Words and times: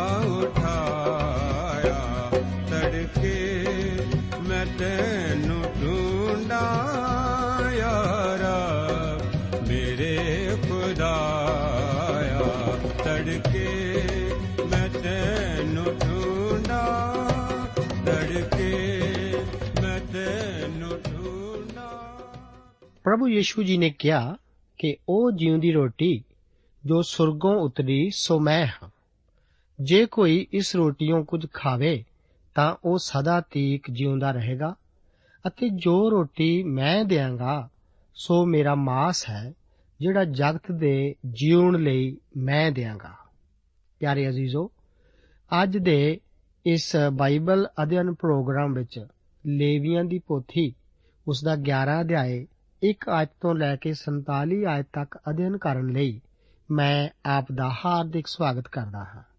ਆਪਣਾ 0.00 0.02
ਤਾਂ 0.08 0.30
ਉਠਾਇਆ 0.30 2.30
ਤੜਕੇ 2.70 3.96
ਮੈਂ 4.48 4.66
ਤੈਨੂੰ 4.78 5.62
ਢੂੰਡਾਂ 5.62 7.72
ਯਾਰਾ 7.72 9.18
ਮੇਰੇ 9.68 10.56
ਖੁਦਾਇਆ 10.68 12.40
ਤੜਕੇ 13.04 13.68
ਮੈਂ 14.70 14.88
ਤੈਨੂੰ 14.88 15.84
ਢੂੰਡਾਂ 15.84 17.28
ਤੜਕੇ 18.06 19.32
ਮੈਂ 19.82 20.00
ਤੈਨੂੰ 20.00 20.90
ਢੂੰਡਾਂ 20.90 22.08
ਪ੍ਰਭੂ 23.04 23.28
ਯੀਸ਼ੂ 23.28 23.62
ਜੀ 23.62 23.78
ਨੇ 23.78 23.90
ਕਿਹਾ 23.90 24.36
ਕਿ 24.78 24.96
ਉਹ 25.08 25.30
ਜਿਉਂਦੀ 25.30 25.72
ਰੋਟੀ 25.72 26.24
ਜੋ 26.86 27.02
ਸੁਰਗੋਂ 27.02 27.54
ਉਤਰੀ 27.54 28.10
ਸੋ 28.10 28.40
ਮੈਂ 28.40 28.66
ਹਾਂ 28.66 28.89
ਜੇ 29.80 30.06
ਕੋਈ 30.06 30.46
ਇਸ 30.52 30.76
ਰੋਟੀਓਂ 30.76 31.24
ਕੁਝ 31.24 31.46
ਖਾਵੇ, 31.52 32.04
ਤਾਂ 32.54 32.76
ਉਹ 32.84 32.98
ਸਦਾ 32.98 33.40
ਤੀਕ 33.40 33.90
ਜਿਉਂਦਾ 33.90 34.30
ਰਹੇਗਾ, 34.30 34.74
ਅਤੇ 35.46 35.68
ਜੋ 35.68 36.10
ਰੋਟੀ 36.10 36.62
ਮੈਂ 36.62 37.04
ਦਿਆਂਗਾ, 37.04 37.68
ਸੋ 38.14 38.46
ਮੇਰਾ 38.46 38.74
ਮਾਸ 38.74 39.28
ਹੈ, 39.28 39.52
ਜਿਹੜਾ 40.00 40.24
ਜਗਤ 40.24 40.72
ਦੇ 40.72 41.14
ਜੀਉਣ 41.32 41.82
ਲਈ 41.82 42.18
ਮੈਂ 42.36 42.70
ਦਿਆਂਗਾ। 42.70 43.14
ਪਿਆਰੇ 44.00 44.28
ਅਜ਼ੀਜ਼ੋ, 44.28 44.70
ਅੱਜ 45.62 45.78
ਦੇ 45.78 46.20
ਇਸ 46.66 46.96
ਬਾਈਬਲ 47.12 47.68
ਅਧਿయਨ 47.82 48.14
ਪ੍ਰੋਗਰਾਮ 48.14 48.74
ਵਿੱਚ 48.74 49.06
ਲੇਵੀਆਂ 49.46 50.04
ਦੀ 50.04 50.18
ਪੋਥੀ, 50.18 50.74
ਉਸ 51.28 51.44
ਦਾ 51.44 51.56
11 51.56 52.00
ਅਧਿਆਏ, 52.00 52.46
ਇੱਕ 52.82 53.08
ਆਇਤ 53.08 53.30
ਤੋਂ 53.40 53.54
ਲੈ 53.54 53.76
ਕੇ 53.76 53.94
47 53.94 54.66
ਆਇਤ 54.66 54.86
ਤੱਕ 54.92 55.18
ਅਧਿਐਨ 55.30 55.58
ਕਰਨ 55.58 55.86
ਲਈ 55.86 56.20
ਮੈਂ 56.70 57.08
ਆਪ 57.26 57.52
ਦਾ 57.52 57.70
ਹਾਰਦਿਕ 57.84 58.26
ਸਵਾਗਤ 58.26 58.68
ਕਰਦਾ 58.68 58.98
ਹਾਂ। 58.98 59.29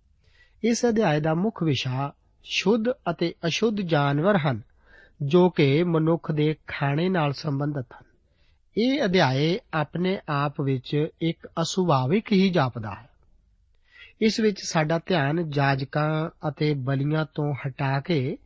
ਇਸ 0.63 0.85
ਅਧਿਆਏ 0.85 1.19
ਦਾ 1.19 1.33
ਮੁੱਖ 1.33 1.63
ਵਿਸ਼ਾ 1.63 2.13
ਸ਼ੁੱਧ 2.43 2.83
ਅਤੇ 3.11 3.33
ਅਸ਼ੁੱਧ 3.47 3.81
ਜਾਨਵਰ 3.81 4.37
ਹਨ, 4.37 4.61
ਜੋ 5.21 5.49
ਕਿ 5.49 5.83
ਮਨੁੱਖ 5.83 6.31
ਦੇ 6.31 6.55
ਖਾਣੇ 6.67 7.09
ਨਾਲ 7.09 7.33
ਸੰਬੰਧਿਤ 7.33 7.85
ਹਨ। 7.93 8.05
ਇਹ 8.77 9.05
ਅਧਿਆਏ 9.05 9.59
ਆਪਣੇ 9.73 10.19
ਆਪ 10.29 10.61
ਵਿੱਚ 10.61 11.07
ਇੱਕ 11.21 11.47
ਅਸੁਭਾਵਿਕ 11.61 12.31
ਹੀ 12.31 12.49
ਜਾਪਦਾ 12.49 12.95
ਹੈ। 12.95 13.09
ਇਸ 14.21 14.39
ਵਿੱਚ 14.39 14.61
ਸਾਡਾ 14.63 14.99
ਧਿਆਨ 15.05 15.49
ਜਾਜਕਾਂ 15.49 16.29
ਅਤੇ 16.49 16.73
ਬਲੀਆਂ 16.73 17.25
ਤੋਂ 17.25 17.53
ਹਟਾ 17.53 17.99
ਕੇ 17.99 18.37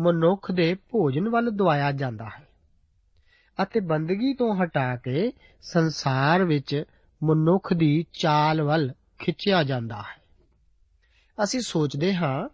ਮਨੁੱਖ 0.00 0.52
ਦੇ 0.52 0.74
ਭੋਜਨ 0.74 1.28
ਵੱਲ 1.28 1.50
ਦਵਾਇਆ 1.50 1.92
ਜਾਂਦਾ 1.92 2.24
ਹੈ 2.24 2.46
ਅਤੇ 3.62 3.80
ਬੰਦਗੀ 3.80 4.34
ਤੋਂ 4.34 4.54
ਹਟਾ 4.54 4.96
ਕੇ 4.96 5.32
ਸੰਸਾਰ 5.62 6.44
ਵਿੱਚ 6.44 6.84
ਮਨੁੱਖ 7.22 7.74
ਦੀ 7.74 8.04
ਚਾਲ 8.12 8.62
ਵੱਲ 8.62 8.92
ਖਿੱਚਿਆ 9.18 9.62
ਜਾਂਦਾ 9.62 9.96
ਹੈ। 9.96 10.19
ਅਸੀਂ 11.44 11.60
ਸੋਚਦੇ 11.60 12.14
ਹਾਂ 12.14 12.48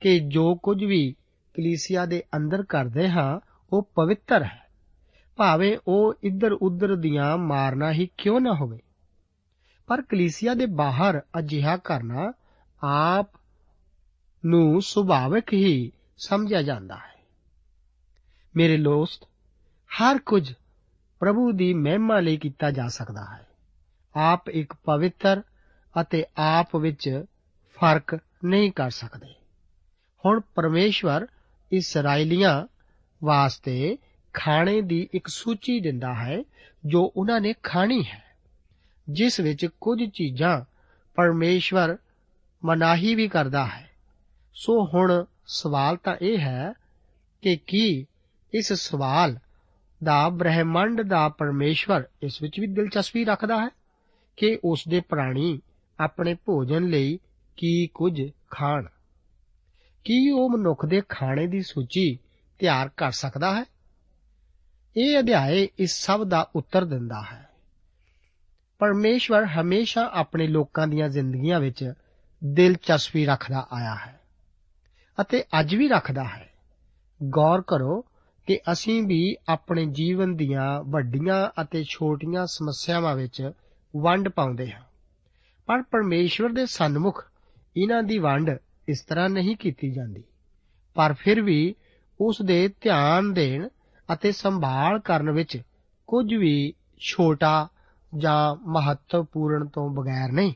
ਕਿ 0.00 0.20
ਜੋ 0.20 0.54
ਕੁਝ 0.54 0.84
ਵੀ 0.84 1.12
ਕਲੀਸਿਆ 1.54 2.06
ਦੇ 2.06 2.22
ਅੰਦਰ 2.36 2.62
ਕਰਦੇ 2.62 3.10
ਹਾਂ, 3.10 3.40
ਉਹ 3.72 3.90
ਪਵਿੱਤਰ 3.94 4.42
ਹੈ। 4.42 4.68
ਭਾਵੇਂ 5.36 5.78
ਉਹ 5.88 6.14
ਇੱਧਰ 6.22 6.52
ਉੱਧਰ 6.52 6.96
ਦੀਆਂ 6.96 7.38
ਮਾਰਨਾ 7.38 7.92
ਹੀ 7.92 8.08
ਕਿਉਂ 8.18 8.40
ਨਾ 8.40 8.54
ਹੋਵੇ। 8.54 8.78
ਪਰ 9.86 10.02
ਕਲੀਸਿਆ 10.02 10.54
ਦੇ 10.54 10.66
ਬਾਹਰ 10.66 11.22
ਅਜਿਹਾ 11.38 11.76
ਕਰਨਾ 11.76 12.32
ਆਪ 12.84 13.30
ਨੂੰ 14.46 14.82
ਸੁਭਾਵਿਕ 14.82 15.52
ਹੀ 15.52 15.92
ਸਮਝਿਆ 16.18 16.62
ਜਾਂਦਾ 16.62 16.96
ਹੈ। 16.96 17.26
ਮੇਰੇ 18.56 18.76
ਦੋਸਤ, 18.76 19.28
ਹਰ 19.88 20.18
ਕੁਝ 20.18 20.52
ਪ੍ਰਭੂ 21.20 21.52
ਦੀ 21.52 21.74
ਮਹਿਮਾ 21.74 22.20
ਲਈ 22.20 22.36
ਕੀਤਾ 22.36 22.70
ਜਾ 22.70 22.88
ਸਕਦਾ 22.88 23.36
ਹੈ। 23.36 23.46
ਆਪ 24.16 24.48
ਇੱਕ 24.48 24.74
ਪਵਿੱਤਰ 24.84 25.42
ਅਤੇ 26.00 26.24
ਆਪ 26.36 26.76
ਵਿੱਚ 26.76 27.24
ਫ਼ਰਕ 27.84 28.18
ਨਹੀਂ 28.44 28.72
ਕਰ 28.72 28.90
ਸਕਦੇ। 28.90 29.34
ਹੁਣ 30.26 30.40
ਪਰਮੇਸ਼ਵਰ 30.54 31.26
ਇਸرائیਲੀਆਂ 31.72 32.66
ਵਾਸਤੇ 33.24 33.98
ਖਾਣੇ 34.32 34.80
ਦੀ 34.80 35.08
ਇੱਕ 35.14 35.28
ਸੂਚੀ 35.28 35.80
ਦਿੰਦਾ 35.80 36.14
ਹੈ, 36.14 36.44
ਜੋ 36.86 37.12
ਉਹਨਾਂ 37.16 37.40
ਨੇ 37.40 37.54
ਖਾਣੀ 37.62 38.04
ਹੈ, 38.04 38.22
ਜਿਸ 39.10 39.40
ਵਿੱਚ 39.40 39.66
ਕੁਝ 39.80 40.04
ਚੀਜ਼ਾਂ 40.04 40.64
ਪਰਮੇਸ਼ਵਰ 41.14 41.96
ਮਨਾਹੀ 42.64 43.14
ਵੀ 43.14 43.28
ਕਰਦਾ 43.28 43.66
ਹੈ। 43.66 43.90
ਸੋ 44.54 44.86
ਹੁਣ 44.94 45.24
ਸਵਾਲ 45.46 45.96
ਤਾਂ 45.96 46.16
ਇਹ 46.22 46.38
ਹੈ 46.38 46.72
ਕਿ 47.42 47.56
ਕੀ 47.56 48.06
ਇਸ 48.54 48.72
ਸਵਾਲ 48.72 49.38
ਦਾ 50.04 50.28
ਬ੍ਰਹਿਮੰਡ 50.28 51.02
ਦਾ 51.02 51.28
ਪਰਮੇਸ਼ਵਰ 51.28 52.04
ਇਸ 52.22 52.42
ਵਿੱਚ 52.42 52.60
ਵੀ 52.60 52.66
ਦਿਲਚਸਪੀ 52.66 53.24
ਰੱਖਦਾ 53.24 53.64
ਹੈ 53.64 53.68
ਕਿ 54.36 54.58
ਉਸ 54.64 54.84
ਦੇ 54.88 55.00
ਪ੍ਰਾਣੀ 55.00 55.60
ਆਪਣੇ 56.00 56.34
ਭੋਜਨ 56.34 56.84
ਲਈ 56.84 57.18
ਕੀ 57.56 57.86
ਕੁਝ 57.86 58.30
ਖਾਣ? 58.50 58.84
ਕੀ 60.04 60.30
ਉਹ 60.30 60.50
ਮਨੁੱਖ 60.50 60.86
ਦੇ 60.86 61.02
ਖਾਣੇ 61.08 61.46
ਦੀ 61.46 61.62
ਸੂਚੀ 61.62 62.18
ਤਿਆਰ 62.58 62.88
ਕਰ 62.88 63.10
ਸਕਦਾ 63.10 63.54
ਹੈ? 63.54 63.64
ਇਹ 64.96 65.18
ਅਧਿਆਏ 65.18 65.68
ਇਸ 65.78 66.04
ਸਭ 66.04 66.24
ਦਾ 66.24 66.50
ਉੱਤਰ 66.56 66.84
ਦਿੰਦਾ 66.84 67.22
ਹੈ। 67.22 67.48
ਪਰਮੇਸ਼ਵਰ 68.78 69.44
ਹਮੇਸ਼ਾ 69.44 70.10
ਆਪਣੇ 70.12 70.46
ਲੋਕਾਂ 70.46 70.88
ਦੀਆਂ 70.88 71.08
ਜ਼ਿੰਦਗੀਆਂ 71.08 71.60
ਵਿੱਚ 71.60 71.92
ਦਿਲਚਸਪੀ 72.44 73.26
ਰੱਖਦਾ 73.26 73.68
ਆਇਆ 73.72 73.94
ਹੈ 73.94 74.20
ਅਤੇ 75.20 75.44
ਅੱਜ 75.60 75.74
ਵੀ 75.74 75.88
ਰੱਖਦਾ 75.88 76.24
ਹੈ। 76.24 76.52
ਗੌਰ 77.22 77.62
ਕਰੋ 77.66 78.04
ਕਿ 78.46 78.60
ਅਸੀਂ 78.72 79.02
ਵੀ 79.02 79.36
ਆਪਣੇ 79.48 79.86
ਜੀਵਨ 79.86 80.36
ਦੀਆਂ 80.36 80.82
ਵੱਡੀਆਂ 80.82 81.62
ਅਤੇ 81.62 81.84
ਛੋਟੀਆਂ 81.84 82.46
ਸਮੱਸਿਆਵਾਂ 82.46 83.16
ਵਿੱਚ 83.16 83.50
ਵੰਡ 83.96 84.28
ਪਾਉਂਦੇ 84.28 84.72
ਹਾਂ। 84.72 84.82
ਪਰ 85.66 85.82
ਪਰਮੇਸ਼ਵਰ 85.82 86.48
ਦੇ 86.48 86.66
ਸਨਮੁਖ 86.66 87.31
ਇਹਨਾਂ 87.76 88.02
ਦੀ 88.02 88.18
ਵੰਡ 88.18 88.50
ਇਸ 88.88 89.00
ਤਰ੍ਹਾਂ 89.00 89.28
ਨਹੀਂ 89.28 89.56
ਕੀਤੀ 89.56 89.90
ਜਾਂਦੀ। 89.90 90.24
ਪਰ 90.94 91.12
ਫਿਰ 91.12 91.42
ਵੀ 91.42 91.74
ਉਸ 92.20 92.42
ਦੇ 92.44 92.68
ਧਿਆਨ 92.80 93.32
ਦੇਣ 93.32 93.68
ਅਤੇ 94.12 94.32
ਸੰਭਾਲ 94.32 94.98
ਕਰਨ 94.98 95.30
ਵਿੱਚ 95.30 95.62
ਕੁਝ 96.06 96.34
ਵੀ 96.34 96.74
ਛੋਟਾ 96.98 97.68
ਜਾਂ 98.18 98.70
ਮਹੱਤਵਪੂਰਨ 98.70 99.66
ਤੋਂ 99.66 99.90
ਬਗੈਰ 99.90 100.32
ਨਹੀਂ। 100.32 100.54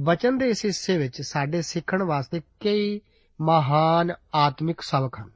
ਵਚਨ 0.00 0.38
ਦੇ 0.38 0.48
ਇਸ 0.48 0.64
ਹਿੱਸੇ 0.64 0.98
ਵਿੱਚ 0.98 1.22
ਸਾਡੇ 1.22 1.62
ਸਿੱਖਣ 1.62 2.02
ਵਾਸਤੇ 2.02 2.40
ਕਈ 2.60 3.00
ਮਹਾਨ 3.40 4.12
ਆਤਮਿਕ 4.34 4.80
ਸਬਕ 4.80 5.18
ਹਨ। 5.20 5.30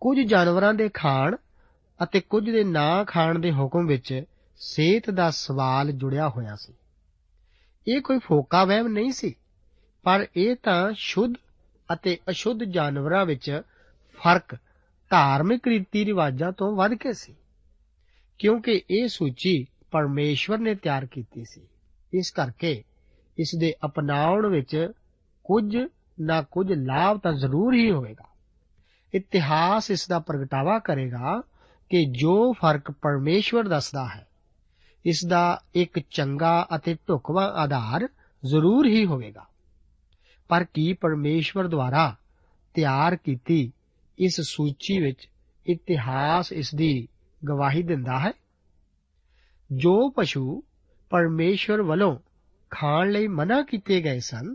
ਕੁਝ 0.00 0.18
ਜਾਨਵਰਾਂ 0.20 0.74
ਦੇ 0.74 0.88
ਖਾਣ 0.88 1.36
ਅਤੇ 2.02 2.20
ਕੁਝ 2.20 2.50
ਦੇ 2.50 2.64
ਨਾ 2.64 3.04
ਖਾਣ 3.04 3.38
ਦੇ 3.38 3.52
ਹੁਕਮ 3.52 3.86
ਵਿੱਚ 3.86 4.24
ਸਿਹਤ 4.56 5.10
ਦਾ 5.10 5.30
ਸਵਾਲ 5.30 5.92
ਜੁੜਿਆ 5.92 6.28
ਹੋਇਆ 6.28 6.56
ਸੀ। 6.56 6.74
ਇਹ 7.88 8.00
ਕੋਈ 8.00 8.18
ਫੋਕਾ 8.18 8.64
ਵਹਿਮ 8.64 8.88
ਨਹੀਂ 8.88 9.10
ਸੀ। 9.10 9.34
ਪਰ 10.06 10.26
ਇਹ 10.36 10.54
ਤਾਂ 10.62 10.92
ਸ਼ੁੱਧ 10.94 11.32
ਅਤੇ 11.88 12.16
ਅਸ਼ੁੱਧ 12.30 12.62
ਜਾਨਵਰਾਂ 12.64 13.24
ਵਿੱਚ 13.26 13.50
ਫ਼ਰਕ 14.18 14.54
ਧਾਰਮਿਕ 15.10 15.66
ਰੀਤੀ 15.68 16.04
ਰਿਵਾਜਾਂ 16.04 16.50
ਤੋਂ 16.52 16.70
ਵੱਧ 16.76 16.94
ਕੇ 16.94 17.12
ਸੀ, 17.12 17.34
ਕਿਉਂਕਿ 18.40 18.80
ਇਹ 18.90 19.08
ਸੂਚੀ 19.08 19.64
ਪਰਮੇਸ਼ਵਰ 19.90 20.58
ਨੇ 20.58 20.74
ਤਿਆਰ 20.74 21.06
ਕੀਤੀ 21.06 21.44
ਸੀ। 21.44 21.62
ਇਸ 22.12 22.30
ਕਰਕੇ 22.30 22.72
ਇਸ 23.38 23.54
ਦੇ 23.60 23.72
ਅਪਣਾਉਣ 23.86 24.46
ਵਿੱਚ 24.46 24.76
ਕੁਝ 25.44 25.76
ਨਾ 26.20 26.40
ਕੁਝ 26.42 26.72
ਲਾਭ 26.72 27.18
ਤਾਂ 27.20 27.32
ਜ਼ਰੂਰ 27.32 27.74
ਹੀ 27.74 27.90
ਹੋਵੇਗਾ। 27.90 28.28
ਇਤਿਹਾਸ 29.14 29.90
ਇਸ 29.90 30.06
ਦਾ 30.08 30.18
ਪ੍ਰਗਟਾਵਾ 30.18 30.78
ਕਰੇਗਾ 30.78 31.40
ਕਿ 31.90 32.04
ਜੋ 32.12 32.52
ਫ਼ਰਕ 32.52 32.90
ਪਰਮੇਸ਼ਵਰ 32.92 33.68
ਦੱਸਦਾ 33.68 34.06
ਹੈ, 34.08 34.26
ਇਸ 35.04 35.24
ਦਾ 35.24 35.60
ਇੱਕ 35.74 35.98
ਚੰਗਾ 36.10 36.66
ਅਤੇ 36.76 36.94
ਢੁਕਵਾਂ 37.08 37.48
ਆਧਾਰ 37.54 38.08
ਜ਼ਰੂਰ 38.42 38.86
ਹੀ 38.86 39.04
ਹੋਵੇਗਾ। 39.06 39.46
ਪਰ 40.48 40.64
ਕੀ 40.64 40.92
ਪਰਮੇਸ਼ਵਰ 40.92 41.68
ਦੁਆਰਾ 41.68 42.16
ਤਿਆਰ 42.74 43.16
ਕੀਤੀ 43.16 43.72
ਇਸ 44.18 44.40
ਸੂਚੀ 44.40 45.02
ਵਿੱਚ 45.02 45.28
ਇਤਿਹਾਸ 45.66 46.52
ਇਸ 46.52 46.74
ਦੀ 46.74 47.08
ਗਵਾਹੀ 47.48 47.82
ਦਿੰਦਾ 47.82 48.18
ਹੈ? 48.18 48.32
ਜੋ 49.72 50.10
ਪਸ਼ੂ 50.10 50.62
ਪਰਮੇਸ਼ਵਰ 51.10 51.82
ਵੱਲੋਂ 51.82 52.16
ਖਾਣ 52.70 53.10
ਲਈ 53.10 53.26
ਮਨਾ 53.26 53.62
ਕੀਤੇ 53.62 54.00
ਗਏ 54.00 54.18
ਸਨ, 54.18 54.54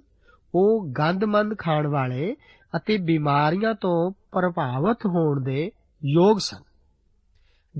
ਉਹ 0.55 0.87
ਗੰਦਮੰਦ 0.97 1.57
ਖਾਣ 1.57 1.87
ਵਾਲੇ 1.87 2.35
ਅਤੇ 2.75 2.97
ਬਿਮਾਰੀਆਂ 2.97 3.73
ਤੋਂ 3.73 4.11
ਪ੍ਰਭਾਵਿਤ 4.11 5.05
ਹੋਣ 5.05 5.43
ਦੇ 5.43 5.71
ਯੋਗ 6.05 6.37
ਸਨ। 6.37 6.63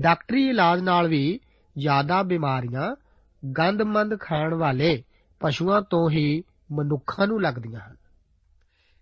ਡਾਕਟਰੀ 0.00 0.48
ਇਲਾਜ 0.48 0.80
ਨਾਲ 0.80 1.08
ਵੀ 1.08 1.40
ਜ਼ਿਆਦਾ 1.78 2.22
ਬਿਮਾਰੀਆਂ 2.22 2.96
ਗੰਦਮੰਦ 3.58 4.20
ਖਾਣ 4.20 4.54
ਵਾਲੇ 4.54 5.02
ਪਸ਼ੂਆਂ 5.40 5.82
ਤੋਂ 5.82 6.10
ਹੀ 6.10 6.42
ਮਨੁੱਖਾਂ 6.72 7.26
ਨੂੰ 7.26 7.42
ਲੱਗਦੀਆਂ 7.42 7.80
ਹਨ। 7.80 8.01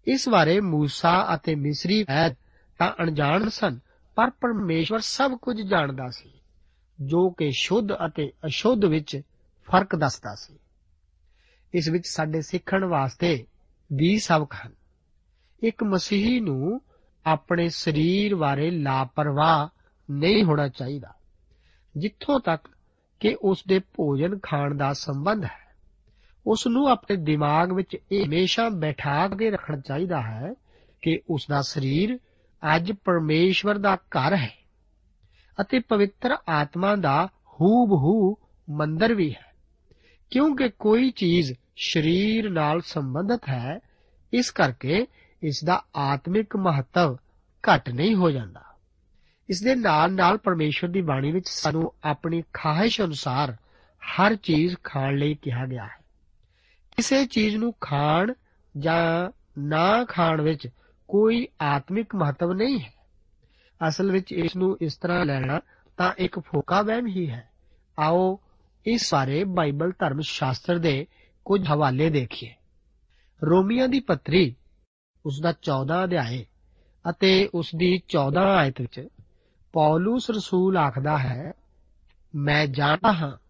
ਇਸ 0.07 0.29
ਬਾਰੇ 0.29 0.59
موسی 0.59 1.35
ਅਤੇ 1.35 1.55
ਮਿਸਰੀ 1.55 2.03
ਵੈਦ 2.03 2.35
ਤਾਂ 2.79 2.91
ਅਣਜਾਣ 3.03 3.49
ਸਨ 3.49 3.79
ਪਰ 4.15 4.29
ਪਰਮੇਸ਼ਵਰ 4.29 4.99
ਸਭ 4.99 5.31
ਕੁਝ 5.37 5.61
ਜਾਣਦਾ 5.61 6.09
ਸੀ 6.09 6.31
ਜੋ 7.01 7.29
ਕਿ 7.29 7.51
ਸ਼ੁੱਧ 7.51 7.91
ਅਤੇ 7.93 8.31
ਅਸ਼ੁੱਧ 8.45 8.85
ਵਿੱਚ 8.85 9.21
ਫਰਕ 9.67 9.95
ਦੱਸਦਾ 9.95 10.35
ਸੀ 10.35 10.59
ਇਸ 11.73 11.89
ਵਿੱਚ 11.89 12.07
ਸਾਡੇ 12.07 12.41
ਸਿੱਖਣ 12.41 12.85
ਵਾਸਤੇ 12.85 13.45
ਵੀ 13.93 14.17
ਸਬਕ 14.19 14.53
ਹਨ 14.53 14.73
ਇੱਕ 15.61 15.83
ਮਸੀਹੀ 15.83 16.39
ਨੂੰ 16.39 16.81
ਆਪਣੇ 17.25 17.69
ਸਰੀਰ 17.69 18.35
ਬਾਰੇ 18.35 18.71
ਲਾਪਰਵਾਹ 18.71 19.69
ਨਹੀਂ 20.11 20.43
ਹੋਣਾ 20.43 20.67
ਚਾਹੀਦਾ 20.67 21.13
ਜਿੱਥੋਂ 21.97 22.39
ਤੱਕ 22.39 22.67
ਕਿ 23.19 23.37
ਉਸ 23.41 23.63
ਦੇ 23.67 23.79
ਭੋਜਨ 23.79 24.39
ਖਾਣ 24.43 24.77
ਦਾ 24.77 24.93
ਸੰਬੰਧ 24.93 25.45
ਹੈ 25.45 25.58
ਉਸ 26.46 26.66
ਨੂੰ 26.66 26.88
ਆਪਣੇ 26.88 27.16
ਦਿਮਾਗ 27.16 27.72
ਵਿੱਚ 27.72 27.96
ਇਹ 28.12 28.26
ਹਮੇਸ਼ਾ 28.26 28.68
ਬਿਠਾ 28.68 29.28
ਕੇ 29.28 29.50
ਰੱਖਣਾ 29.50 29.76
ਚਾਹੀਦਾ 29.76 30.22
ਹੈ 30.22 30.54
ਕਿ 31.02 31.20
ਉਸ 31.30 31.46
ਦਾ 31.50 31.62
ਸਰੀਰ 31.62 32.18
ਅੱਜ 32.76 32.92
ਪਰਮੇਸ਼ਵਰ 32.92 33.78
ਦਾ 33.78 33.94
ਘਰ 33.94 34.36
ਹੈ 34.36 34.54
ਅਤੇ 35.60 35.78
ਪਵਿੱਤਰ 35.78 36.36
ਆਤਮਾ 36.48 36.96
ਦਾ 36.96 37.28
ਹੂਬਹੂ 37.46 38.36
ਮੰਦਰ 38.70 39.14
ਵੀ 39.14 39.34
ਹੈ। 39.34 39.52
ਕਿਉਂਕਿ 40.30 40.68
ਕੋਈ 40.68 41.10
ਚੀਜ਼ 41.10 41.52
ਸਰੀਰ 41.76 42.50
ਨਾਲ 42.50 42.80
ਸੰਬੰਧਿਤ 42.80 43.40
ਹੈ, 43.48 43.80
ਇਸ 44.32 44.50
ਕਰਕੇ 44.50 45.06
ਇਸ 45.42 45.64
ਦਾ 45.64 45.84
ਆਤਮਿਕ 45.96 46.56
ਮਹੱਤਵ 46.56 47.16
ਘਟ 47.62 47.90
ਨਹੀਂ 47.90 48.14
ਹੋ 48.14 48.30
ਜਾਂਦਾ। 48.30 48.62
ਇਸ 49.50 49.62
ਦੇ 49.62 49.74
ਨਾਲ 49.74 50.12
ਨਾਲ 50.12 50.38
ਪਰਮੇਸ਼ਵਰ 50.38 50.90
ਦੀ 50.90 51.00
ਬਾਣੀ 51.00 51.32
ਵਿੱਚ 51.32 51.48
ਸਾਨੂੰ 51.48 51.92
ਆਪਣੀ 52.04 52.42
ਖਾਹਿਸ਼ 52.52 53.00
ਅਨੁਸਾਰ 53.00 53.56
ਹਰ 54.02 54.36
ਚੀਜ਼ 54.36 54.76
ਖਾਣ 54.84 55.16
ਲਈ 55.16 55.34
ਕਿਹਾ 55.34 55.66
ਗਿਆ 55.66 55.84
ਹੈ। 55.84 55.99
ਕਿਸੇ 56.96 57.26
ਚੀਜ਼ 57.26 57.56
ਨੂੰ 57.56 57.74
ਖਾਣ 57.80 58.32
ਜਾਂ 58.78 59.30
ਨਾ 59.58 60.04
ਖਾਣ 60.04 60.40
ਵਿੱਚ 60.40 60.68
ਕੋਈ 61.08 61.48
ਆਤਮਿਕ 61.60 62.14
ਮਹੱਤਵ 62.14 62.52
ਨਹੀਂ 62.52 62.80
ਹੈ। 62.80 62.92
ਅਸਲ 63.88 64.12
ਵਿੱਚ 64.12 64.32
ਇਸ 64.32 64.56
ਨੂੰ 64.56 64.78
ਇਸ 64.80 64.96
ਤਰ੍ਹਾਂ 64.96 65.24
ਲੈਣਾ 65.24 65.60
ਤਾਂ 65.96 66.12
ਇੱਕ 66.18 66.38
ਫੋਕਾ 66.38 66.82
ਵਹਿਮ 66.82 67.06
ਹੀ 67.06 67.30
ਹੈ। 67.30 67.50
ਆਓ 67.98 68.40
ਇਸ 68.86 69.14
ਬਾਰੇ 69.14 69.44
ਬਾਈਬਲ 69.44 69.90
ਧਰਮ 69.90 70.20
ਸ਼ਾਸਤਰ 70.20 70.78
ਦੇ 70.78 71.06
ਕੁਝ 71.44 71.66
ਹਵਾਲੇ 71.68 72.10
ਦੇਖੀਏ। 72.10 72.54
ਰੋਮੀਆਂ 73.44 73.88
ਦੀ 73.88 74.00
ਪੱਤਰੀ 74.00 74.56
ਉਸ 75.26 75.40
ਦਾ 75.40 75.52
14 75.62 76.04
ਅਧਿਆਏ 76.04 76.46
ਅਤੇ 77.10 77.50
ਉਸ 77.54 77.70
ਦੀ 77.76 78.02
14 78.08 78.56
ਆਇਤ 78.56 78.80
ਵਿੱਚ 78.80 79.08
ਪੌਲਸ 79.72 80.30
ਰਸੂਲ 80.30 80.76
ਆਖਦਾ 80.76 81.18
ਹੈ, 81.18 81.52
ਮੈਂ 82.34 82.66
ਜਾਣਦਾ 82.66 83.12
ਹਾਂ 83.12 83.49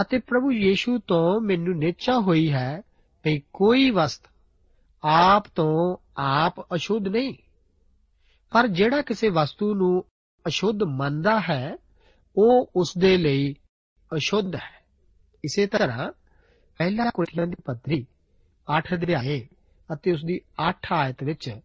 ਅਤੇ 0.00 0.18
ਪ੍ਰਭੂ 0.18 0.52
ਯੀਸ਼ੂ 0.52 0.98
ਤੋਂ 0.98 1.40
ਮੈਨੂੰ 1.40 1.78
ਨਿਚਾ 1.78 2.20
ਹੋਈ 2.20 2.52
ਹੈ 2.52 2.82
ਕਿ 3.22 3.40
ਕੋਈ 3.52 3.90
ਵਸਤ 3.90 4.22
ਆਪ 5.04 5.48
ਤੋਂ 5.48 5.96
ਆਪ 6.16 6.74
ਅਸ਼ੁੱਧ 6.74 7.08
ਨਹੀਂ। 7.08 7.34
ਪਰ 8.50 8.66
ਜਿਹੜਾ 8.66 9.02
ਕਿਸੇ 9.02 9.28
ਵਸਤੂ 9.28 9.74
ਨੂੰ 9.74 10.04
ਅਸ਼ੁੱਧ 10.46 10.82
ਮੰਨਦਾ 10.82 11.40
ਹੈ, 11.50 11.76
ਉਹ 12.36 12.70
ਉਸ 12.76 12.94
ਦੇ 12.98 13.16
ਲਈ 13.16 13.54
ਅਸ਼ੁੱਧ 14.16 14.54
ਹੈ। 14.54 14.86
ਇਸੇ 15.44 15.66
ਤਰ੍ਹਾਂ 15.66 16.12
ਪਹਿਲਾ 16.78 17.10
ਕੋਰਿੰਥੀਆਂ 17.14 17.46
ਦੀ 17.46 17.56
ਪੱਤਰੀ 17.64 18.06
8 18.78 18.82
ਅਧਿਆਏ 18.94 19.46
ਅਤੇ 19.92 20.12
ਉਸ 20.12 20.24
ਦੀ 20.24 20.40
8 20.68 20.72
ਆਇਤ 20.92 21.22
ਵਿੱਚ 21.22 21.56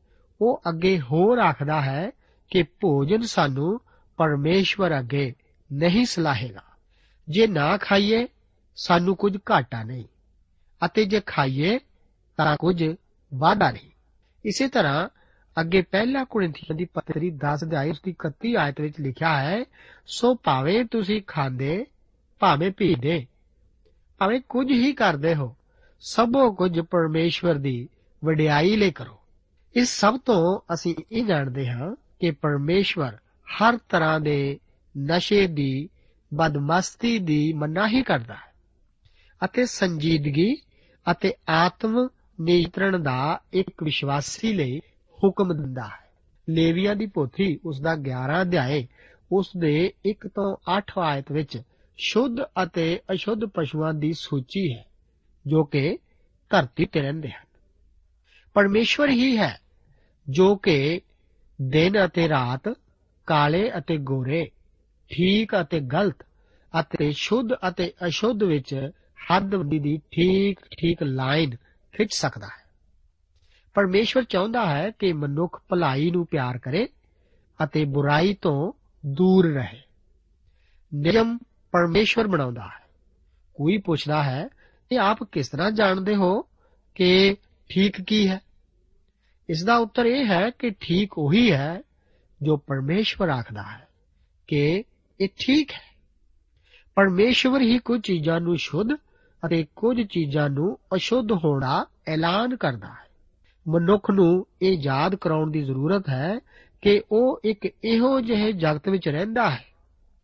ਉਹ 0.41 0.61
ਅੱਗੇ 0.69 1.01
ਹੋਰ 1.01 1.37
ਆਖਦਾ 1.37 1.81
ਹੈ 1.81 2.11
ਕਿ 2.49 2.63
ਭੋਜਨ 2.63 3.21
ਸਾਨੂੰ 3.21 3.79
ਪਰਮੇਸ਼ਵਰ 4.17 4.99
ਅੱਗੇ 4.99 5.33
ਨਹੀਂ 5.73 6.05
ਸਲਾਹੇਗਾ। 6.05 6.70
ਜੇ 7.31 7.47
ਨਾ 7.47 7.77
ਖਾਈਏ, 7.77 8.27
ਸਾਨੂੰ 8.75 9.15
ਕੁਝ 9.15 9.37
ਘਾਟਾ 9.51 9.83
ਨਹੀਂ। 9.83 10.05
ਅਤੇ 10.85 11.05
ਜੇ 11.05 11.21
ਖਾਈਏ, 11.25 11.79
ਤਾਂ 12.37 12.57
ਕੁਝ 12.57 12.95
ਵਾਧਾ 13.33 13.71
ਨਹੀਂ। 13.71 13.91
ਇਸੇ 14.45 14.67
ਤਰ੍ਹਾਂ 14.67 15.09
ਅੱਗੇ 15.61 15.81
ਪਹਿਲਾ 15.81 16.23
ਕੁਰਿੰਥੀਆਂ 16.23 16.75
ਦੀ 16.75 16.85
ਪੱਤਰੀ 16.85 17.31
10 17.31 17.63
ਅਧਿਆਇ 17.63 17.89
ਉਸ 17.89 18.01
ਦੀ 18.01 18.13
31 18.13 18.55
ਆਇਤ 18.55 18.81
ਵਿੱਚ 18.81 18.95
ਲਿਖਿਆ 18.99 19.41
ਹੈ, 19.41 19.63
ਸੋ 20.07 20.35
ਭਾਵੇਂ 20.35 20.85
ਤੁਸੀਂ 20.85 21.21
ਖਾਂਦੇ, 21.27 21.85
ਭਾਵੇਂ 22.39 22.71
ਪੀਂਦੇ, 22.71 23.25
ਭਾਵੇਂ 24.17 24.41
ਕੁਝ 24.49 24.71
ਹੀ 24.71 24.93
ਕਰਦੇ 24.93 25.35
ਹੋ, 25.35 25.55
ਸਭੋ 26.01 26.53
ਕੁਝ 26.53 26.79
ਪਰਮੇਸ਼ਵਰ 26.79 27.55
ਦੀ 27.55 27.89
ਵਡਿਆਈ 28.25 28.75
ਲਈ 28.75 28.91
ਕਰੋ। 28.91 29.19
ਇਸ 29.75 29.99
ਸਭ 29.99 30.19
ਤੋਂ 30.25 30.59
ਅਸੀਂ 30.73 30.95
ਇਹ 31.11 31.25
ਜਾਣਦੇ 31.25 31.69
ਹਾਂ 31.69 31.95
ਕਿ 32.19 32.31
ਪਰਮੇਸ਼ਵਰ 32.31 33.17
ਹਰ 33.45 33.77
ਤਰ੍ਹਾਂ 33.77 34.19
ਦੇ 34.19 34.59
ਨਸ਼ੇ 34.97 35.47
ਦੀ 35.47 35.89
ਬਦਮਸਤੀ 36.33 37.19
ਦੀ 37.19 37.53
ਮਨਾਹੀ 37.53 38.03
ਕਰਦਾ 38.03 38.33
ਹੈ 38.33 38.53
ਅਤੇ 39.45 39.65
ਸੰਜੀਦਗੀ 39.65 40.55
ਅਤੇ 41.11 41.33
ਆਤਮ 41.49 42.07
ਨਿਯੰਤਰਣ 42.41 42.99
ਦਾ 42.99 43.39
ਇੱਕ 43.53 43.83
ਵਿਸ਼ਵਾਸੀ 43.83 44.53
ਲਈ 44.53 44.79
ਹੁਕਮ 45.23 45.53
ਦਿੰਦਾ 45.53 45.87
ਹੈ। 45.87 46.11
ਲੇਵੀਆਂ 46.49 46.95
ਦੀ 46.95 47.05
ਪੋਥੀ 47.05 47.59
ਉਸ 47.65 47.81
ਦਾ 47.81 47.95
11 47.95 48.41
ਅਧਿਆਏ, 48.41 48.87
ਉਸ 49.31 49.51
ਦੇ 49.57 49.93
1 50.05 50.27
ਤੋਂ 50.27 50.57
8 50.77 51.01
ਆਇਤ 51.01 51.31
ਵਿੱਚ 51.31 51.61
ਸ਼ੁੱਧ 51.97 52.35
ਅਤੇ 52.63 52.99
ਅਸ਼ੁੱਧ 53.11 53.45
ਪਸ਼ੂਆਂ 53.45 53.93
ਦੀ 53.93 54.13
ਸੂਚੀ 54.13 54.73
ਹੈ, 54.73 54.85
ਜੋ 55.47 55.63
ਕਿ 55.63 55.97
ਧਰਤੀ 56.49 56.85
ਤੇ 56.85 57.01
ਰਹਿੰਦੇ 57.01 57.29
ਹਨ। 57.29 57.45
ਪਰਮੇਸ਼ਵਰ 58.53 59.09
ਹੀ 59.09 59.37
ਹੈ, 59.37 59.59
ਜੋ 60.29 60.55
ਕਿ 60.55 61.01
ਦਿਨ 61.61 62.05
ਅਤੇ 62.05 62.29
ਰਾਤ 62.29 62.69
ਕਾਲੇ 63.25 63.71
ਅਤੇ 63.77 63.97
ਗੋਰੇ 63.97 64.51
ਠੀਕ 65.11 65.55
ਅਤੇ 65.61 65.79
ਗਲਤ 65.79 66.23
ਅਤੇ 66.73 67.11
ਸ਼ੁੱਧ 67.11 67.53
ਅਤੇ 67.69 67.93
ਅਸ਼ੁੱਧ 68.07 68.43
ਵਿੱਚ 68.43 68.89
ਹੱਦਬੰਦੀ 69.31 69.79
ਦੀ 69.79 69.97
ਠੀਕ 69.97 70.59
ਠੀਕ 70.59 71.03
ਲਾਈਨ 71.03 71.55
ਖਿੱਚ 71.93 72.13
ਸਕਦਾ 72.13 72.47
ਹੈ। 72.47 72.61
ਪਰਮੇਸ਼ਵਰ 73.73 74.23
ਚਾਹੁੰਦਾ 74.23 74.65
ਹੈ 74.65 74.89
ਕਿ 74.89 75.13
ਮਨੁੱਖ 75.13 75.61
ਭਲਾਈ 75.69 76.11
ਨੂੰ 76.11 76.25
ਪਿਆਰ 76.25 76.57
ਕਰੇ 76.57 76.87
ਅਤੇ 77.63 77.85
ਬੁਰਾਈ 77.85 78.33
ਤੋਂ 78.33 78.73
ਦੂਰ 79.05 79.45
ਰਹੇ। 79.53 79.81
ਨਿਯਮ 80.93 81.37
ਪਰਮੇਸ਼ਵਰ 81.73 82.27
ਬਣਾਉਂਦਾ 82.27 82.61
ਹੈ। 82.61 82.85
ਕੋਈ 83.55 83.77
ਪੁੱਛਦਾ 83.77 84.23
ਹੈ 84.23 84.47
ਕਿ 84.89 84.97
ਆਪ 84.97 85.23
ਕਿਸ 85.23 85.49
ਤਰ੍ਹਾਂ 85.49 85.71
ਜਾਣਦੇ 85.71 86.15
ਹੋ 86.15 86.41
ਕਿ 86.95 87.35
ਠੀਕ 87.69 88.01
ਕੀ 88.01 88.27
ਹੈ? 88.27 88.39
ਇਸ 89.49 89.63
ਦਾ 89.63 89.77
ਉੱਤਰ 89.77 90.05
ਇਹ 90.05 90.25
ਹੈ 90.25 90.49
ਕਿ 90.49 90.69
ਠੀਕ 90.69 91.17
ਉਹੀ 91.17 91.51
ਹੈ 91.51 91.81
ਜੋ 92.41 92.57
ਪਰਮੇਸ਼ਵਰ 92.57 93.29
ਆਖਦਾ 93.29 93.63
ਹੈ 93.63 93.87
ਕਿ 94.47 94.83
ਇਹ 95.21 95.27
ਠੀਕ 95.39 95.71
ਹੈ। 95.71 95.81
ਪਰਮੇਸ਼ਵਰ 96.95 97.61
ਹੀ 97.61 97.79
ਕੁਝ 97.79 98.01
ਚੀਜ਼ਾਂ 98.01 98.39
ਨੂੰ 98.41 98.57
ਸ਼ੁੱਧ 98.57 98.87
ਅਤੇ 99.45 99.65
ਕੁਝ 99.75 100.01
ਚੀਜ਼ਾਂ 100.01 100.49
ਨੂੰ 100.49 100.79
ਅਸ਼ੁੱਧ 100.95 101.31
ਹੋਣਾ 101.31 101.85
ਐਲਾਨ 102.07 102.55
ਕਰਦਾ 102.55 102.87
ਹੈ। 102.87 103.09
ਮਨੁੱਖ 103.67 104.11
ਨੂੰ 104.11 104.47
ਇਹ 104.61 104.77
ਯਾਦ 104.77 105.15
ਕਰਾਉਣ 105.15 105.51
ਦੀ 105.51 105.63
ਜ਼ਰੂਰਤ 105.63 106.09
ਹੈ 106.09 106.39
ਕਿ 106.81 107.01
ਉਹ 107.11 107.41
ਇੱਕ 107.43 107.67
ਇਹੋ 107.83 108.21
ਜਿਹੇ 108.21 108.51
ਜਗਤ 108.51 108.89
ਵਿੱਚ 108.89 109.09
ਰਹਿੰਦਾ 109.09 109.49
ਹੈ, 109.49 109.65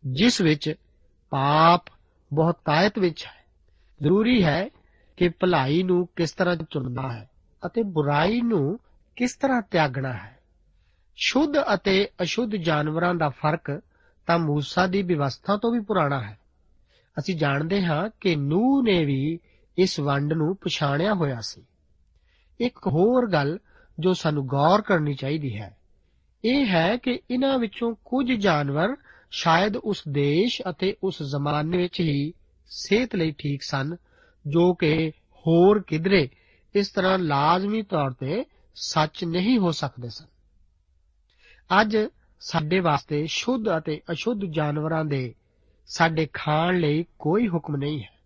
ਜਿਸ 0.06 0.40
ਵਿੱਚ 0.40 0.74
ਪਾਪ 1.30 1.84
ਬਹੁਤਾਇਤ 2.32 2.98
ਵਿੱਚ 2.98 3.24
ਹੈ। 3.24 3.44
ਜ਼ਰੂਰੀ 4.02 4.44
ਹੈ 4.44 4.68
ਕਿ 5.16 5.28
ਭਲਾਈ 5.28 5.82
ਨੂੰ 5.82 6.08
ਕਿਸ 6.16 6.32
ਤਰ੍ਹਾਂ 6.32 6.56
ਚੁਣਨਾ 6.70 7.12
ਹੈ 7.12 7.30
ਅਤੇ 7.66 7.82
ਬੁਰਾਈ 7.82 8.40
ਨੂੰ 8.40 8.78
ਕਿਸ 9.16 9.34
ਤਰ੍ਹਾਂ 9.34 9.62
ਤਿਆਗਣਾ 9.62 10.12
ਹੈ। 10.12 10.38
ਸ਼ੁੱਧ 11.16 11.52
ਅਤੇ 11.74 12.08
ਅਸ਼ੁੱਧ 12.22 12.56
ਜਾਨਵਰਾਂ 12.56 13.14
ਦਾ 13.14 13.28
ਫ਼ਰਕ 13.28 13.80
ਤਾਂ 14.28 14.38
ਮੂਸਾ 14.38 14.86
ਦੀ 14.86 15.02
ਵਿਵਸਥਾ 15.02 15.56
ਤੋਂ 15.56 15.70
ਵੀ 15.72 15.80
ਪੁਰਾਣਾ 15.80 16.20
ਹੈ। 16.20 16.38
ਅਸੀਂ 17.16 17.34
ਜਾਣਦੇ 17.36 17.84
ਹਾਂ 17.84 18.08
ਕਿ 18.20 18.34
ਨੂਹ 18.36 18.82
ਨੇ 18.82 19.04
ਵੀ 19.04 19.38
ਇਸ 19.78 19.98
ਵੰਡ 20.00 20.32
ਨੂੰ 20.32 20.56
ਪਛਾਣਿਆ 20.56 21.14
ਹੋਇਆ 21.14 21.40
ਸੀ। 21.40 21.62
ਇੱਕ 22.60 22.86
ਹੋਰ 22.86 23.30
ਗੱਲ 23.30 23.58
ਜੋ 23.98 24.12
ਸਾਨੂੰ 24.14 24.46
ਗੌਰ 24.46 24.82
ਕਰਨੀ 24.82 25.14
ਚਾਹੀਦੀ 25.14 25.56
ਹੈ, 25.56 25.76
ਇਹ 26.44 26.66
ਹੈ 26.66 26.96
ਕਿ 26.96 27.18
ਇਹਨਾਂ 27.30 27.58
ਵਿੱਚੋਂ 27.58 27.94
ਕੁਝ 28.04 28.32
ਜਾਨਵਰ 28.32 28.96
ਸ਼ਾਇਦ 29.30 29.76
ਉਸ 29.76 30.02
ਦੇਸ਼ 30.08 30.60
ਅਤੇ 30.70 30.94
ਉਸ 31.02 31.22
ਜ਼ਮਾਨੇ 31.22 31.76
ਵਿੱਚ 31.76 32.00
ਹੀ 32.00 32.32
ਸਿਹਤ 32.70 33.16
ਲਈ 33.16 33.32
ਠੀਕ 33.32 33.62
ਸਨ, 33.62 33.96
ਜੋ 34.44 34.74
ਕਿ 34.74 35.10
ਹੋਰ 35.46 35.82
ਕਿਧਰੇ 35.82 36.28
ਇਸ 36.74 36.88
ਤਰ੍ਹਾਂ 36.88 37.18
ਲਾਜ਼ਮੀ 37.18 37.82
ਤੌਰ 37.82 38.10
ਤੇ 38.10 38.44
ਸੱਚ 38.76 39.24
ਨਹੀਂ 39.24 39.58
ਹੋ 39.58 39.70
ਸਕਦੇ 39.72 40.08
ਸਨ। 40.08 40.26
ਅੱਜ 41.70 41.96
ਸਾਡੇ 42.40 42.80
ਵਾਸਤੇ 42.80 43.26
ਸ਼ੁੱਧ 43.26 43.64
ਅਤੇ 43.78 44.00
ਅਸ਼ੁੱਧ 44.12 44.40
ਜਾਨਵਰਾਂ 44.50 45.04
ਦੇ 45.04 45.34
ਸਾਡੇ 45.86 46.28
ਖਾਣ 46.32 46.78
ਲਈ 46.78 47.04
ਕੋਈ 47.18 47.48
ਹੁਕਮ 47.48 47.76
ਨਹੀਂ 47.76 48.02
ਹੈ। 48.02 48.18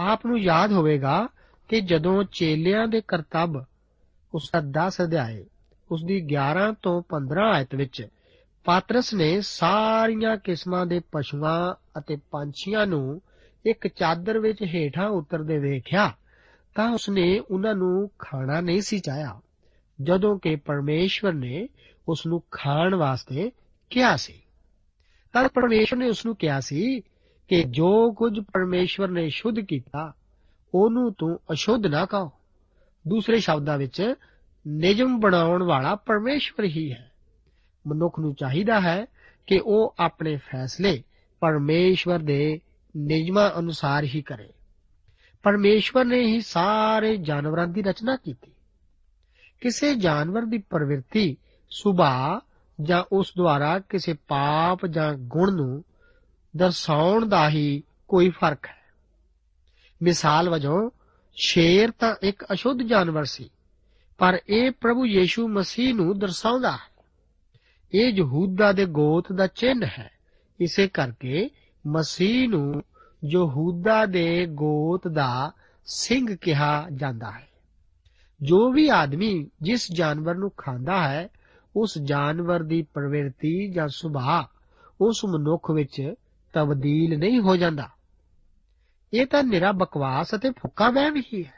ਆਪ 0.00 0.26
ਨੂੰ 0.26 0.38
ਯਾਦ 0.38 0.72
ਹੋਵੇਗਾ 0.72 1.28
ਕਿ 1.68 1.80
ਜਦੋਂ 1.80 2.24
ਚੇਲਿਆਂ 2.24 2.88
ਦੇ 2.88 3.00
ਕਰਤੱਵ 3.08 3.64
ਉਸ 4.34 4.50
ਦਾ 4.52 4.88
10 4.88 5.02
ਅਧਿਆਏ, 5.02 5.44
ਉਸ 5.90 6.04
ਦੀ 6.04 6.20
11 6.20 6.74
ਤੋਂ 6.82 7.02
15 7.08 7.52
ਆਇਤ 7.54 7.74
ਵਿੱਚ 7.74 8.08
ਪਾਤਰਸ 8.64 9.14
ਨੇ 9.14 9.40
ਸਾਰੀਆਂ 9.40 10.36
ਕਿਸਮਾਂ 10.36 10.86
ਦੇ 10.86 11.00
ਪਸ਼ੂਆਂ 11.12 11.74
ਅਤੇ 11.98 12.16
ਪੰਛੀਆਂ 12.30 12.86
ਨੂੰ 12.86 13.22
ਇੱਕ 13.66 13.86
ਚਾਦਰ 13.86 14.38
ਵਿੱਚ 14.38 14.62
ਹੇਠਾਂ 14.62 15.08
ਉਤਰਦੇ 15.08 15.58
ਵੇਖਿਆ, 15.58 16.12
ਤਾਂ 16.74 16.90
ਉਸਨੇ 16.90 17.38
ਉਹਨਾਂ 17.38 17.74
ਨੂੰ 17.74 18.10
ਖਾਣਾ 18.18 18.60
ਨਹੀਂ 18.60 18.80
ਸੀ 18.80 18.98
ਚਾਹਿਆ। 18.98 19.40
ਜਦੋਂ 20.02 20.38
ਕਿ 20.38 20.56
ਪਰਮੇਸ਼ਵਰ 20.56 21.32
ਨੇ 21.32 21.68
ਉਸ 22.08 22.26
ਨੂੰ 22.26 22.42
ਖਾਣ 22.50 22.94
ਵਾਸਤੇ 22.94 23.50
ਕਿਹਾ 23.90 24.16
ਸੀ। 24.16 24.42
ਤਾਂ 25.32 25.48
ਪਰਮੇਸ਼ਵਰ 25.48 25.98
ਨੇ 25.98 26.08
ਉਸ 26.08 26.26
ਨੂੰ 26.26 26.36
ਕਿਹਾ 26.36 26.60
ਸੀ 26.60 27.00
ਕਿ 27.48 27.64
ਜੋ 27.64 28.12
ਕੁਝ 28.12 28.40
ਪਰਮੇਸ਼ਵਰ 28.40 29.08
ਨੇ 29.08 29.28
ਸ਼ੁੱਧ 29.28 29.60
ਕੀਤਾ, 29.60 30.12
ਉਹਨੂੰ 30.74 31.14
ਤੂੰ 31.14 31.40
ਅਸ਼ੁੱਧ 31.52 31.86
ਨਾ 31.86 32.06
ਕਹੋ। 32.06 32.30
ਦੂਸਰੇ 33.08 33.40
ਸ਼ਬਦਾਂ 33.40 33.78
ਵਿੱਚ, 33.78 34.14
ਨਿਯਮ 34.66 35.20
ਬਣਾਉਣ 35.20 35.62
ਵਾਲਾ 35.62 35.94
ਪਰਮੇਸ਼ਵਰ 35.94 36.64
ਹੀ 36.64 36.92
ਹੈ। 36.92 37.12
ਮਨੁੱਖ 37.86 38.18
ਨੂੰ 38.18 38.34
ਚਾਹੀਦਾ 38.34 38.80
ਹੈ 38.80 39.06
ਕਿ 39.46 39.60
ਉਹ 39.64 39.94
ਆਪਣੇ 39.98 40.36
ਫੈਸਲੇ 40.36 41.02
ਪਰਮੇਸ਼ਵਰ 41.40 42.18
ਦੇ 42.18 42.60
ਨਿਯਮਾਂ 42.96 43.50
ਅਨੁਸਾਰ 43.58 44.04
ਹੀ 44.04 44.22
ਕਰੇ। 44.22 44.48
ਪਰਮੇਸ਼ਵਰ 45.42 46.04
ਨੇ 46.04 46.26
ਹੀ 46.26 46.40
ਸਾਰੇ 46.40 47.16
ਜਾਨਵਰਾਂ 47.16 47.66
ਦੀ 47.66 47.82
ਰਚਨਾ 47.82 48.16
ਕੀਤੀ। 48.16 48.52
ਕਿਸੇ 49.60 49.94
ਜਾਨਵਰ 49.94 50.42
ਦੀ 50.42 50.58
ਪ੍ਰਵਿਰਤੀ 50.58 51.36
ਸੁਭਾਅ 51.70 52.46
ਜਾਂ 52.82 53.04
ਉਸ 53.12 53.32
ਦੁਆਰਾ 53.36 53.78
ਕਿਸੇ 53.78 54.12
ਪਾਪ 54.12 54.86
ਜਾਂ 54.86 55.14
ਗੁਣ 55.14 55.52
ਨੂੰ 55.52 55.84
ਦਰਸਾਉਣ 56.56 57.28
ਦਾ 57.28 57.48
ਹੀ 57.48 57.82
ਕੋਈ 58.08 58.30
ਫ਼ਰਕ 58.30 58.66
ਹੈ। 58.66 58.82
ਮਿਸਾਲ 60.02 60.48
ਵਜੋਂ, 60.48 60.90
ਸ਼ੇਰ 61.34 61.90
ਤਾਂ 61.90 62.14
ਇੱਕ 62.22 62.44
ਅਸ਼ੁੱਧ 62.52 62.82
ਜਾਨਵਰ 62.82 63.24
ਸੀ, 63.24 63.50
ਪਰ 64.18 64.38
ਇਹ 64.48 64.70
ਪ੍ਰਭੂ 64.70 65.06
ਯੀਸ਼ੂ 65.06 65.48
ਮਸੀਹ 65.48 65.94
ਨੂੰ 65.94 66.18
ਦਰਸਾਉਂਦਾ 66.18 66.72
ਹੈ। 66.72 67.04
ਇਹ 67.94 68.12
ਯਹੂਦਾ 68.12 68.72
ਦੇ 68.72 68.84
ਗੋਤ 68.84 69.32
ਦਾ 69.32 69.46
ਚਿੰਨ 69.46 69.82
ਹੈ। 69.82 70.10
ਇਸੇ 70.60 70.88
ਕਰਕੇ 70.88 71.50
ਮਸੀਹ 71.86 72.48
ਨੂੰ 72.48 72.82
ਯਹੂਦਾ 73.24 74.06
ਦੇ 74.06 74.46
ਗੋਤ 74.46 75.08
ਦਾ 75.08 75.52
ਸਿੰਘ 75.86 76.36
ਕਿਹਾ 76.36 76.86
ਜਾਂਦਾ 76.94 77.30
ਹੈ। 77.30 77.48
ਜੋ 78.42 78.72
ਵੀ 78.72 78.88
ਆਦਮੀ 78.88 79.48
ਜਿਸ 79.62 79.92
ਜਾਨਵਰ 79.92 80.34
ਨੂੰ 80.34 80.52
ਖਾਂਦਾ 80.56 81.08
ਹੈ 81.08 81.28
ਉਸ 81.76 81.98
ਜਾਨਵਰ 81.98 82.62
ਦੀ 82.62 82.82
ਪ੍ਰਵਿਰਤੀ 82.82 83.72
ਜਾਂ 83.72 83.88
ਸੁਭਾਅ 83.88 84.56
ਉਸ 85.00 85.20
ਮਨੁੱਖ 85.24 85.70
ਵਿੱਚ 85.70 86.14
ਤਬਦੀਲ 86.52 87.18
ਨਹੀਂ 87.18 87.40
ਹੋ 87.40 87.56
ਜਾਂਦਾ। 87.56 87.88
ਇਹ 89.12 89.26
ਤਾਂ 89.26 89.42
ਨਿਰਾ 89.42 89.72
ਬਕਵਾਸ 89.72 90.34
ਅਤੇ 90.34 90.50
ਫੁੱਕਾ 90.50 90.90
ਵਹਿਮ 90.90 91.16
ਹੀ 91.16 91.44
ਹੈ। 91.44 91.54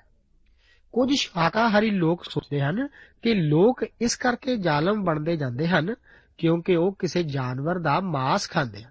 ਕੁਝ 0.93 1.11
ਸ਼ਾਕਾਹਾਰੀ 1.21 1.91
ਲੋਕ 1.91 2.25
ਸੋਚਦੇ 2.25 2.61
ਹਨ 2.61 2.89
ਕਿ 3.23 3.35
ਲੋਕ 3.35 3.85
ਇਸ 4.01 4.17
ਕਰਕੇ 4.17 4.57
ਜ਼ਾਲਮ 4.57 5.05
ਬਣਦੇ 5.05 5.37
ਜਾਂਦੇ 5.37 5.69
ਹਨ 5.69 5.95
ਕਿਉਂਕਿ 6.39 6.77
ਉਹ 6.77 6.97
ਕਿਸੇ 6.99 7.23
ਜਾਨਵਰ 7.23 7.79
ਦਾ 7.79 8.01
ਮਾंस 8.01 8.41
ਖਾਂਦੇ 8.51 8.83
ਹਨ। 8.83 8.91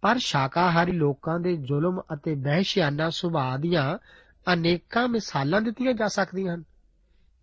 ਪਰ 0.00 0.18
ਸ਼ਾਕਾਹਾਰੀ 0.18 0.92
ਲੋਕਾਂ 0.92 1.40
ਦੇ 1.40 1.56
ਜ਼ੁਲਮ 1.56 2.00
ਅਤੇ 2.00 2.34
ਵਹਿਸ਼ਿਆਨਾ 2.34 3.10
ਸੁਭਾਅ 3.10 3.58
ਦੀਆਂ 3.58 3.98
ਅਨੇਕਾਂ 4.52 5.08
ਮਿਸਾਲਾਂ 5.08 5.60
ਦਿੱਤੀਆਂ 5.60 5.92
ਜਾ 5.92 6.08
ਸਕਦੀਆਂ 6.08 6.54
ਹਨ। 6.54 6.62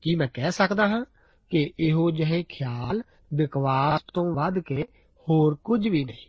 ਕੀ 0.02 0.16
ਮੈਂ 0.16 0.28
ਕਹਿ 0.34 0.52
ਸਕਦਾ 0.52 0.88
ਹਾਂ 0.88 1.06
ਕਿ 1.50 1.72
ਇਹੋ 1.80 2.12
ਜਿਹੇ 2.12 2.44
ਖਿਆਲ 2.44 3.02
ਵਿਕਵਾਸ 3.34 4.02
ਤੋਂ 4.14 4.36
ਵੱਧ 4.36 4.60
ਕੇ 4.60 4.84
ਹੋਰ 5.30 5.58
ਕੁਝ 5.64 5.88
ਵੀ 5.88 6.04
ਨਹੀਂ। 6.04 6.28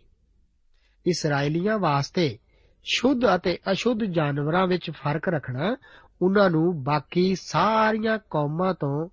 ਇਸرائیਲੀਆਂ 1.06 1.78
ਵਾਸਤੇ 1.78 2.38
ਸ਼ੁੱਧ 2.84 3.20
ਅਤੇ 3.34 3.58
ਅਸ਼ੁੱਧ 3.72 4.04
ਜਾਨਵਰਾਂ 4.04 4.66
ਵਿੱਚ 4.66 4.90
ਫ਼ਰਕ 4.90 5.28
ਰੱਖਣਾ 5.28 5.76
ਉਹਨਾਂ 6.22 6.50
ਨੂੰ 6.50 6.84
ਬਾਕੀ 6.84 7.34
ਸਾਰੀਆਂ 7.34 8.18
ਕੌਮਾਂ 8.30 8.74
ਤੋਂ 8.74 9.08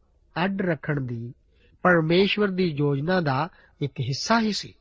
ਅੱਡ 0.46 0.62
ਰੱਖਣ 0.62 1.02
ਦੀ, 1.02 1.34
ਪਰਮੇਸ਼ਵਰ 1.82 2.48
ਦੀ 2.48 2.66
ਯੋਜਨਾ 2.66 3.22
ਦਾ 3.22 3.50
ਇੱਕ 3.82 3.94
ਹਿੱਸਾ 4.02 4.40
ਹੀ 4.40 4.52
ਸੀ। 4.52 4.74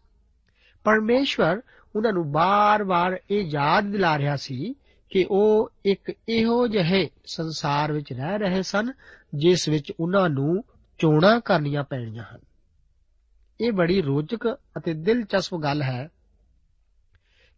ਪਰਮੇਸ਼ਵਰ 0.84 1.60
ਉਹਨਾਂ 1.96 2.12
ਨੂੰ 2.12 2.32
ਬਾਰ-ਬਾਰ 2.32 3.20
ਇਹ 3.30 3.44
ਯਾਦ 3.44 3.84
ਦਿਲਾ 3.84 4.18
ਰਿਹਾ 4.18 4.36
ਸੀ 4.36 4.74
ਕਿ 5.10 5.26
ਉਹ 5.30 5.70
ਇੱਕ 5.84 6.12
ਇਹੋ 6.28 6.68
ਜਿਹੇ 6.68 7.10
ਸੰਸਾਰ 7.26 7.92
ਵਿੱਚ 7.92 8.12
ਰਹਿ 8.12 8.38
ਰਹੇ 8.38 8.62
ਸਨ, 8.62 8.92
ਜਿਸ 9.34 9.68
ਵਿੱਚ 9.68 9.92
ਉਹਨਾਂ 10.00 10.28
ਨੂੰ 10.28 10.64
ਚੋਣਾਂ 11.02 11.40
ਕਰਨੀਆਂ 11.40 11.84
ਪੈਣੀਆਂ 11.84 12.24
ਹਨ। 12.24 12.40
ਇਹ 13.60 13.72
ਬੜੀ 13.72 14.02
ਰੋਚਕ 14.02 14.58
ਅਤੇ 14.76 14.92
ਦਿਲਚਸਪ 14.94 15.54
ਗੱਲ 15.54 15.82
ਹੈ 15.82 16.08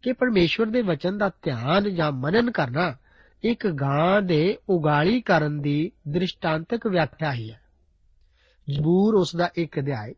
ਕਿ 0.03 0.13
ਪਰਮੇਸ਼ਵਰ 0.13 0.65
ਦੇ 0.65 0.81
ਵਚਨ 0.81 1.17
ਦਾ 1.17 1.29
ਧਿਆਨ 1.41 1.95
ਜਾਂ 1.95 2.11
ਮਨਨ 2.11 2.51
ਕਰਨਾ 2.51 2.95
ਇੱਕ 3.43 3.67
ਗਾਂ 3.67 4.21
ਦੇ 4.21 4.57
ਉਗਾਲੀ 4.69 5.21
ਕਰਨ 5.21 5.61
ਦੀ 5.61 5.91
ਦ੍ਰਿਸ਼ਟਾਂਤਕ 6.07 6.87
ਵਿਆਖਿਆ 6.87 7.33
ਹੀ 7.33 7.51
ਹੈ। 7.51 7.61
ਜ਼ਬੂਰ 8.69 9.15
ਉਸ 9.15 9.35
ਦਾ 9.35 9.49
ਇੱਕ 9.55 9.79
ਅਧਿਆਇ 9.79 10.13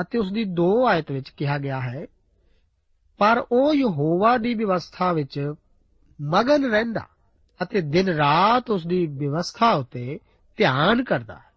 ਅਤੇ 0.00 0.18
ਉਸ 0.18 0.32
ਦੀ 0.32 0.44
2 0.44 0.70
ਆਇਤ 0.88 1.12
ਵਿੱਚ 1.12 1.28
ਕਿਹਾ 1.28 1.58
ਗਿਆ 1.58 1.80
ਹੈ, 1.80 2.06
ਪਰ 3.18 3.46
ਉਹ 3.52 3.74
ਯਹੋਵਾ 3.74 4.36
ਦੀ 4.38 4.54
ਵਿਵਸਥਾ 4.54 5.12
ਵਿੱਚ 5.12 5.54
ਮਗਨ 6.20 6.70
ਰਹਿੰਦਾ 6.70 7.06
ਅਤੇ 7.62 7.80
ਦਿਨ 7.80 8.08
ਰਾਤ 8.08 8.70
ਉਸ 8.70 8.86
ਦੀ 8.86 9.06
ਵਿਵਸਥਾ 9.06 9.72
ਉਤੇ 9.72 10.20
ਧਿਆਨ 10.56 11.04
ਕਰਦਾ 11.04 11.34
ਹੈ। 11.34 11.47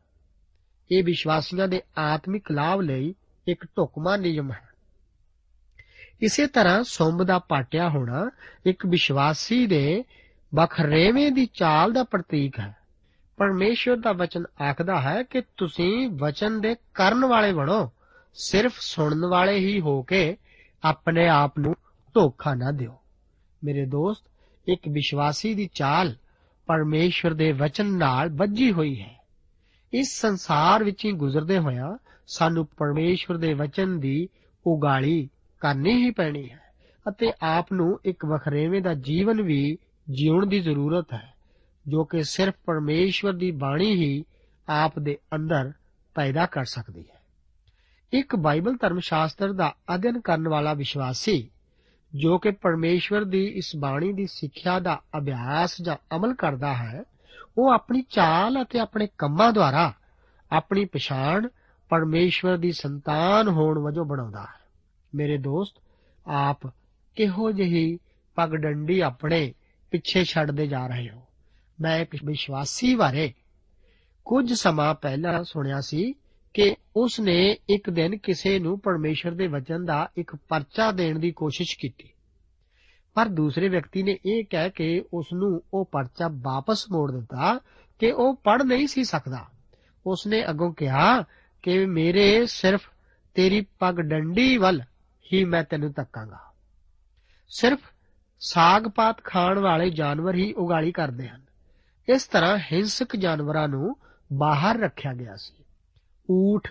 ਇਹ 0.92 1.04
ਵਿਸ਼ਵਾਸੀਆਂ 1.04 1.68
ਦੇ 1.68 1.82
ਆਤਮਿਕ 1.98 2.52
ਲਾਭ 2.52 2.82
ਲਈ 2.82 3.16
ਇੱਕ 3.48 3.66
ਢੁਕਮਾ 3.66 4.18
ਨਿਯਮ 4.18 4.52
ਹੈ। 4.52 4.70
ਇਸੇ 6.22 6.48
ਤਰ੍ਹਾਂ 6.48 6.84
ਸੁੰਬ 6.84 7.24
ਦਾ 7.24 7.40
ਪਾਟਿਆ 7.40 7.90
ਹੋਣਾ 7.90 8.30
ਇੱਕ 8.66 8.86
ਵਿਸ਼ਵਾਸੀ 8.86 9.68
ਦੇ 9.68 10.04
ਬਖਰੇਵੇਂ 10.56 11.32
ਦੀ 11.32 11.46
ਚਾਲ 11.46 11.94
ਦਾ 11.94 12.04
ਪ੍ਰਤੀਕ 12.04 12.60
ਹੈ। 12.60 12.76
ਪਰਮੇਸ਼ਵਰ 13.38 13.98
ਦਾ 13.98 14.12
ਵਚਨ 14.12 14.44
ਆਖਦਾ 14.70 15.02
ਹੈ 15.02 15.24
ਕਿ 15.24 15.42
ਤੁਸੀਂ 15.58 16.10
ਵਚਨ 16.10 16.62
ਦੇ 16.62 16.76
ਕਰਨ 16.94 17.26
ਵਾਲੇ 17.26 17.54
ਬਣੋ, 17.54 17.92
ਸਿਰਫ 18.34 18.80
ਸੁਣਨ 18.80 19.26
ਵਾਲੇ 19.26 19.60
ਹੀ 19.60 19.80
ਹੋ 19.80 20.02
ਕੇ 20.02 20.38
ਆਪਣੇ 20.84 21.28
ਆਪ 21.28 21.60
ਨੂੰ 21.60 21.76
ਧੋਖਾ 22.14 22.54
ਨਾ 22.54 22.72
ਦਿਓ। 22.72 23.00
ਮੇਰੇ 23.64 23.86
ਦੋਸਤ, 23.86 24.24
ਇੱਕ 24.68 24.82
ਵਿਸ਼ਵਾਸੀ 24.88 25.54
ਦੀ 25.54 25.70
ਚਾਲ 25.74 26.16
ਪਰਮੇਸ਼ਵਰ 26.66 27.34
ਦੇ 27.34 27.52
ਵਚਨ 27.52 27.86
ਨਾਲ 27.86 28.30
ਵੱਜੀ 28.30 28.72
ਹੋਈ 28.72 29.02
ਹੈ। 29.02 29.21
ਇਸ 29.94 30.22
ਸੰਸਾਰ 30.22 30.84
ਵਿੱਚ 30.84 31.06
ਹੀ 31.06 31.12
ਗੁਜ਼ਰਦੇ 31.12 31.58
ਹੋਇਆ 31.58 31.98
ਸਾਨੂੰ 32.28 32.66
ਪਰਮੇਸ਼ਵਰ 32.66 33.38
ਦੇ 33.38 33.54
ਵਚਨ 33.54 34.00
ਦੀ 34.00 34.28
ਉਗਾਲੀ 34.68 35.30
ਕਰਨੀ 35.60 36.06
ਹੀ 36.06 36.12
ਪੈਣੀ 36.12 36.50
ਹੈ 36.50 36.60
ਅਤੇ 37.10 37.32
ਆਪ 37.42 37.74
ਨੂੰ 37.74 38.00
ਇੱਕ 38.06 38.26
ਵਖਰੇਵੇਂ 38.26 38.82
ਦਾ 38.82 38.94
ਜੀਵਨ 38.94 39.42
ਵੀ 39.42 39.78
ਜਿਉਣ 40.10 40.46
ਦੀ 40.46 40.60
ਜ਼ਰੂਰਤ 40.60 41.14
ਹੈ, 41.14 41.34
ਜੋ 41.88 42.04
ਕਿ 42.04 42.24
ਸਿਰਫ 42.24 42.54
ਪਰਮੇਸ਼ਵਰ 42.66 43.34
ਦੀ 43.34 43.52
ਬਾਣੀ 43.52 43.92
ਹੀ 43.92 44.26
ਆਪ 44.70 45.00
ਦੇ 45.00 45.18
ਅੰਦਰ 45.36 45.72
ਪੈਦਾ 46.16 46.46
ਕਰ 46.46 46.66
ਸਕਦੀ 46.66 47.02
ਹੈ। 47.02 47.22
ਇੱਕ 48.14 48.36
ਬਾਈਬਲ 48.36 48.78
ਧਰਮ 48.82 49.00
ਸ਼ਾਸਤਰ 49.00 49.54
ਦਾ 49.54 49.76
ਅਧਿਐਨ 49.96 50.20
ਕਰਨ 50.20 50.48
ਵਾਲਾ 50.48 50.74
ਵਿਸ਼ਵਾਸੀ, 50.74 51.50
ਜੋ 52.16 52.38
ਕਿ 52.38 52.52
ਪਰਮੇਸ਼ਵਰ 52.52 53.24
ਦੀ 53.24 53.46
ਇਸ 53.46 53.76
ਬਾਣੀ 53.76 54.14
ਦੀ 54.14 54.26
ਸਿੱਖਿਆ 54.26 54.80
ਦਾ 54.80 55.02
ਅਭਿਆਸ 55.18 55.82
ਜਾਂ 55.82 56.16
ਅਮਲ 56.16 56.34
ਕਰਦਾ 56.34 56.74
ਹੈ 56.74 57.04
ਉਹ 57.58 57.72
ਆਪਣੀ 57.72 58.02
ਚਾਲ 58.02 58.64
ਅਤੇ 58.64 58.80
ਆਪਣੇ 58.80 59.08
ਕੰਮਾਂ 59.18 59.54
ਦੁਆਰਾ 59.54 59.94
ਆਪਣੀ 60.52 60.86
ਪਛਾਣ 60.86 61.48
ਪਰਮੇਸ਼ਵਰ 61.90 62.58
ਦੀ 62.58 62.72
ਸੰਤਾਨ 62.72 63.48
ਹੋਣ 63.48 63.80
ਵਜੋਂ 63.80 64.06
ਬਣਾਉਂਦਾ 64.06 64.42
ਹੈ। 64.42 64.62
ਮੇਰੇ 65.16 65.38
ਦੋਸਤ, 65.38 65.82
ਆਪ 66.28 66.68
ਕਿਹੋ 67.16 67.52
ਜਿਹੀ 67.52 68.00
ਪਗਡੰਡੀ 68.36 69.00
ਆਪਣੇ 69.00 69.54
ਪਿੱਛੇ 69.92 70.24
ਛੱਡਦੇ 70.24 70.68
ਜਾ 70.68 70.88
ਰਹੇ 70.88 71.10
ਹੋ? 71.10 71.22
ਮੈਂ 71.82 72.00
ਇੱਕ 72.00 72.16
ਵਿਸ਼ਵਾਸੀ 72.26 72.96
ਬਾਰੇ 72.96 73.34
ਕੁਝ 74.26 74.54
ਸਮਾਂ 74.54 74.96
ਪਹਿਲਾਂ 74.96 75.44
ਸੁਣਿਆ 75.44 75.82
ਸੀ 75.82 76.14
ਕਿ 76.54 76.76
ਉਸ 76.96 77.20
ਨੇ 77.20 77.58
ਇੱਕ 77.70 77.90
ਦਿਨ 77.90 78.18
ਕਿਸੇ 78.18 78.60
ਨੂੰ 78.60 78.80
ਪਰਮੇਸ਼ਰ 78.80 79.32
ਦੇ 79.32 79.48
ਵਚਨ 79.48 79.86
ਦਾ 79.86 80.10
ਇੱਕ 80.18 80.36
ਪਰਚਾ 80.36 80.92
ਦੇਣ 80.92 81.20
ਦੀ 81.20 81.32
ਕੋਸ਼ਿਸ਼ 81.32 81.78
ਕੀਤੀ। 81.78 82.10
ਪਰ 83.14 83.26
ਦੂਸਰੇ 83.28 83.70
ਵਿਅਕਤੀ 83.70 84.04
ਨੇ 84.04 84.18
ਇਹ 84.26 84.44
ਕਹਿ 84.50 84.70
ਕੇ 84.70 85.06
ਉਸ 85.14 85.26
ਨੂੰ 85.34 85.62
ਉਹ 85.74 85.90
ਪਰਚਾ 85.92 86.28
ਵਾਪਸ 86.28 86.86
ਮੋੜ 86.92 87.12
ਦਿੱਤਾ 87.12 87.60
ਕਿ 88.00 88.12
ਉਹ 88.12 88.36
ਪੜ 88.36 88.62
ਨਹੀਂ 88.62 88.88
ਸੀ 88.88 89.04
ਸਕਦਾ। 89.04 89.46
ਉਸ 90.08 90.28
ਨੇ 90.28 90.50
ਅੱਗੋਂ 90.50 90.74
ਕਿਹਾ 90.74 91.22
ਕਿ 91.62 91.86
ਮੇਰੇ 91.86 92.46
ਸਿਰਫ 92.46 92.90
ਤੇਰੀ 93.34 93.66
ਪਗ 93.80 93.96
ਡੰਡੀ 94.02 94.58
ਵੱਲ 94.58 94.82
ਹੀ 95.34 95.44
ਮੈਂ 95.44 95.64
ਤੈਨੂੰ 95.64 95.94
ਤੱਕਾਂਗਾ 95.94 96.40
ਸਿਰਫ 97.50 97.80
ਸਾਗ-ਪਾਤ 98.40 99.24
ਖਾਣ 99.24 99.60
ਵਾਲੇ 99.60 99.90
ਜਾਨਵਰ 99.90 100.36
ਹੀ 100.36 100.54
ਉਗਾਲੀ 100.54 100.92
ਕਰਦੇ 100.92 101.28
ਹਨ। 101.28 101.42
ਇਸ 102.10 102.24
ਤਰ੍ਹਾਂ 102.24 102.58
ਹਿੰਸਕ 102.58 103.16
ਜਾਨਵਰਾਂ 103.16 103.68
ਨੂੰ 103.68 103.98
ਬਾਹਰ 104.34 104.80
ਰੱਖਿਆ 104.80 105.14
ਗਿਆ 105.14 105.36
ਸੀ। 105.36 105.64
ਊਠ, 106.32 106.68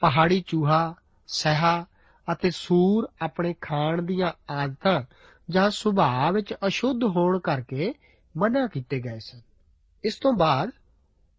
ਪਹਾੜੀ 0.00 0.44
ਚੂਹਾ, 0.46 0.94
ਸਹਾ 1.26 1.86
ਅਤੇ 2.32 2.50
ਸੂਰ 2.50 3.08
ਆਪਣੇ 3.22 3.54
ਖਾਣ 3.60 4.02
ਦੀਆਂ 4.02 4.52
ਆਦਤਾਂ 4.52 5.02
ਜਾਂ 5.50 5.70
ਸੁਭਾਅ 5.70 6.32
ਵਿੱਚ 6.32 6.54
ਅਸ਼ੁੱਧ 6.66 7.04
ਹੋਣ 7.04 7.38
ਕਰਕੇ 7.38 7.94
ਮਨਾ 8.36 8.66
ਕੀਤੇ 8.66 9.00
ਗਏ 9.00 9.18
ਸਨ। 9.18 9.40
ਇਸ 10.04 10.16
ਤੋਂ 10.16 10.32
ਬਾਅਦ 10.32 10.70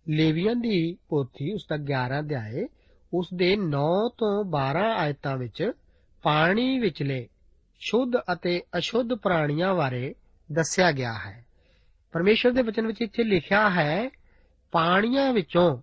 ਲੇਵੀਆਂ 0.10 0.56
ਦੀ 0.56 0.98
ਪੋਥੀ, 1.10 1.54
ਉਸ 1.54 1.65
ਦਾ 1.70 1.78
11 1.78 2.20
ਅਧਿਆਏ, 2.20 2.68
ਉਸ 3.13 3.28
ਦੇ 3.34 3.56
9 3.56 4.10
ਤੋਂ 4.10 4.46
12 4.46 4.96
ਆਇਤਾਂ 4.98 5.38
ਵਿੱਚ 5.38 5.72
ਪਾਣੀ 6.24 6.80
ਵਿਚਲੇ 6.80 7.28
ਸ਼ੁੱਧ 7.80 8.12
ਅਤੇ 8.34 8.62
ਅਸ਼ੁੱਧ 8.78 9.13
ਪ੍ਰਾਣੀਆਂ 9.13 9.76
ਬਾਰੇ 9.76 10.15
ਦੱਸਿਆ 10.52 10.91
ਗਿਆ 10.91 11.13
ਹੈ। 11.13 11.46
ਪਰਮੇਸ਼ਰ 12.12 12.52
ਦੇ 12.52 12.62
ਬਚਨ 12.62 12.88
ਵਿੱਚ 12.88 13.02
ਇੱਥੇ 13.02 13.24
ਲਿਖਿਆ 13.24 13.70
ਹੈ, 13.70 14.10
ਪਾਣੀਆਂ 14.72 15.34
ਵਿੱਚੋਂ 15.34 15.82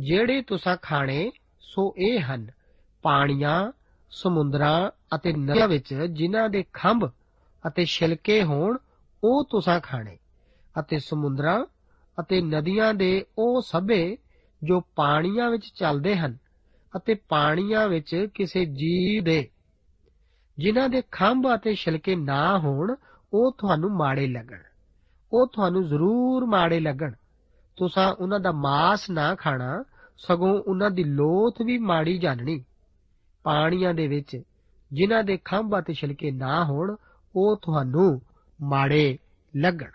ਜਿਹੜੇ 0.00 0.42
ਤੁਸੀਂ 0.42 0.76
ਖਾਣੇ, 0.82 1.32
ਸੋ 1.60 1.94
ਇਹ 1.98 2.20
ਹਨ। 2.20 2.50
ਪਾਣੀਆਂ, 3.02 3.72
ਸਮੁੰਦਰਾਂ 4.10 4.90
ਅਤੇ 5.16 5.32
ਨਦੀਆਂ 5.32 5.68
ਵਿੱਚ 5.68 5.94
ਜਿਨ੍ਹਾਂ 5.94 6.48
ਦੇ 6.48 6.64
ਖੰਭ 6.72 7.10
ਅਤੇ 7.66 7.84
ਛਿਲਕੇ 7.84 8.42
ਹੋਣ, 8.42 8.76
ਉਹ 9.24 9.44
ਤੁਸੀਂ 9.44 9.80
ਖਾਣੇ। 9.80 10.18
ਅਤੇ 10.80 10.98
ਸਮੁੰਦਰਾਂ 10.98 11.64
ਅਤੇ 12.20 12.40
ਨਦੀਆਂ 12.40 12.94
ਦੇ 12.94 13.24
ਉਹ 13.38 13.62
ਸਭੇ 13.62 14.16
ਜੋ 14.62 14.80
ਪਾਣੀਆਂ 14.80 15.50
ਵਿੱਚ 15.50 15.66
ਚੱਲਦੇ 15.74 16.16
ਹਨ 16.16 16.38
ਅਤੇ 16.96 17.14
ਪਾਣੀਆਂ 17.14 17.88
ਵਿੱਚ 17.88 18.28
ਕਿਸੇ 18.34 18.64
ਜੀਵ 18.64 19.24
ਦੇ, 19.24 19.48
ਜਿਨ੍ਹਾਂ 20.58 20.88
ਦੇ 20.88 21.02
ਖੰਭ 21.10 21.46
ਅਤੇ 21.54 21.74
ਛਿਲਕੇ 21.74 22.16
ਨਾ 22.16 22.58
ਹੋਣ, 22.58 22.94
ਉਹ 23.32 23.52
ਤੁਹਾਨੂੰ 23.58 23.90
ਮਾੜੇ 23.90 24.26
ਲੱਗਣ। 24.26 24.58
ਉਹ 25.32 25.48
ਤੁਹਾਨੂੰ 25.52 25.88
ਜ਼ਰੂਰ 25.88 26.46
ਮਾੜੇ 26.46 26.80
ਲੱਗਣ। 26.80 27.12
ਤੁਸੀਂ 27.76 28.12
ਉਹਨਾਂ 28.22 28.40
ਦਾ 28.40 28.52
ਮਾਸ 28.52 29.10
ਨਾ 29.10 29.34
ਖਾਣਾ, 29.34 29.84
ਸਗੋਂ 30.18 30.62
ਉਹਨਾਂ 30.62 30.90
ਦੀ 30.90 31.04
ਲੋਥ 31.04 31.62
ਵੀ 31.64 31.78
ਮਾੜੀ 31.78 32.18
ਜਾਣਨੀ। 32.18 32.64
ਪਾਣੀਆਂ 33.42 33.94
ਦੇ 33.94 34.08
ਵਿੱਚ, 34.08 34.42
ਜਿਨ੍ਹਾਂ 34.92 35.24
ਦੇ 35.24 35.36
ਖੰਭ 35.36 35.78
ਅਤੇ 35.78 35.94
ਛਿਲਕੇ 35.94 36.30
ਨਾ 36.30 36.64
ਹੋਣ 36.64 36.96
ਉਹ 37.36 37.56
ਤੁਹਾਨੂੰ 37.62 38.22
ਮਾੜੇ 38.62 39.18
ਲੱਗਣ। 39.56 39.90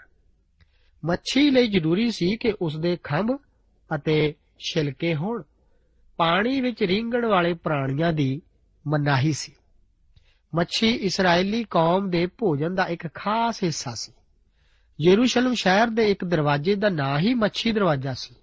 ਮੱਛੀ 1.05 1.49
ਲਈ 1.49 1.67
ਜ਼ਰੂਰੀ 1.67 2.11
ਸੀ 2.11 2.37
ਕਿ 2.37 2.53
ਉਸ 2.61 2.77
ਦੇ 2.77 2.97
ਖੰਭ 3.03 3.39
ਅਤੇ 3.95 4.33
ਛਿਲਕੇ 4.59 5.15
ਹੋਣ। 5.15 5.43
ਪਾਣੀ 6.17 6.61
ਵਿੱਚ 6.61 6.83
ਰੀਂਗਣ 6.83 7.25
ਵਾਲੇ 7.25 7.53
ਪ੍ਰਾਣੀਆਂ 7.53 8.13
ਦੀ 8.13 8.41
ਮਨਾਹੀ 8.87 9.33
ਸੀ। 9.33 9.55
ਮੱਛੀ 10.55 10.87
ਇਸرائیਲੀ 10.87 11.63
ਕੌਮ 11.63 12.09
ਦੇ 12.09 12.25
ਭੋਜਨ 12.25 12.75
ਦਾ 12.75 12.83
ਇੱਕ 12.83 13.13
ਖਾਸ 13.13 13.63
ਹਿੱਸਾ 13.63 13.93
ਸੀ। 13.93 14.11
ਯਰੂਸ਼ਲਮ 15.01 15.53
ਸ਼ਹਿਰ 15.53 15.87
ਦੇ 15.87 16.11
ਇੱਕ 16.11 16.25
ਦਰਵਾਜ਼ੇ 16.25 16.75
ਦਾ 16.75 16.89
ਨਾਂ 16.89 17.19
ਹੀ 17.19 17.33
ਮੱਛੀ 17.33 17.71
ਦਰਵਾਜ਼ਾ 17.71 18.13
ਸੀ, 18.13 18.35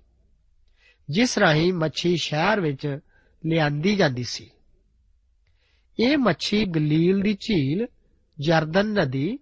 ਜਿਸ 1.10 1.38
ਰਾਹੀਂ 1.38 1.72
ਮੱਛੀ 1.72 2.16
ਸ਼ਹਿਰ 2.16 2.60
ਵਿੱਚ 2.60 2.98
ਲਿਆਂਦੀ 3.46 3.96
ਜਾਂਦੀ 3.96 4.24
ਸੀ। 4.24 4.50
ਇਹ 6.00 6.18
ਮੱਛੀ 6.18 6.64
ਗਲੀਲ 6.64 7.20
ਦੀ 7.20 7.34
ਝੀਲ 7.34 7.86
ਜਰਦਨ 8.40 8.86
ਨਦੀ 8.86 9.38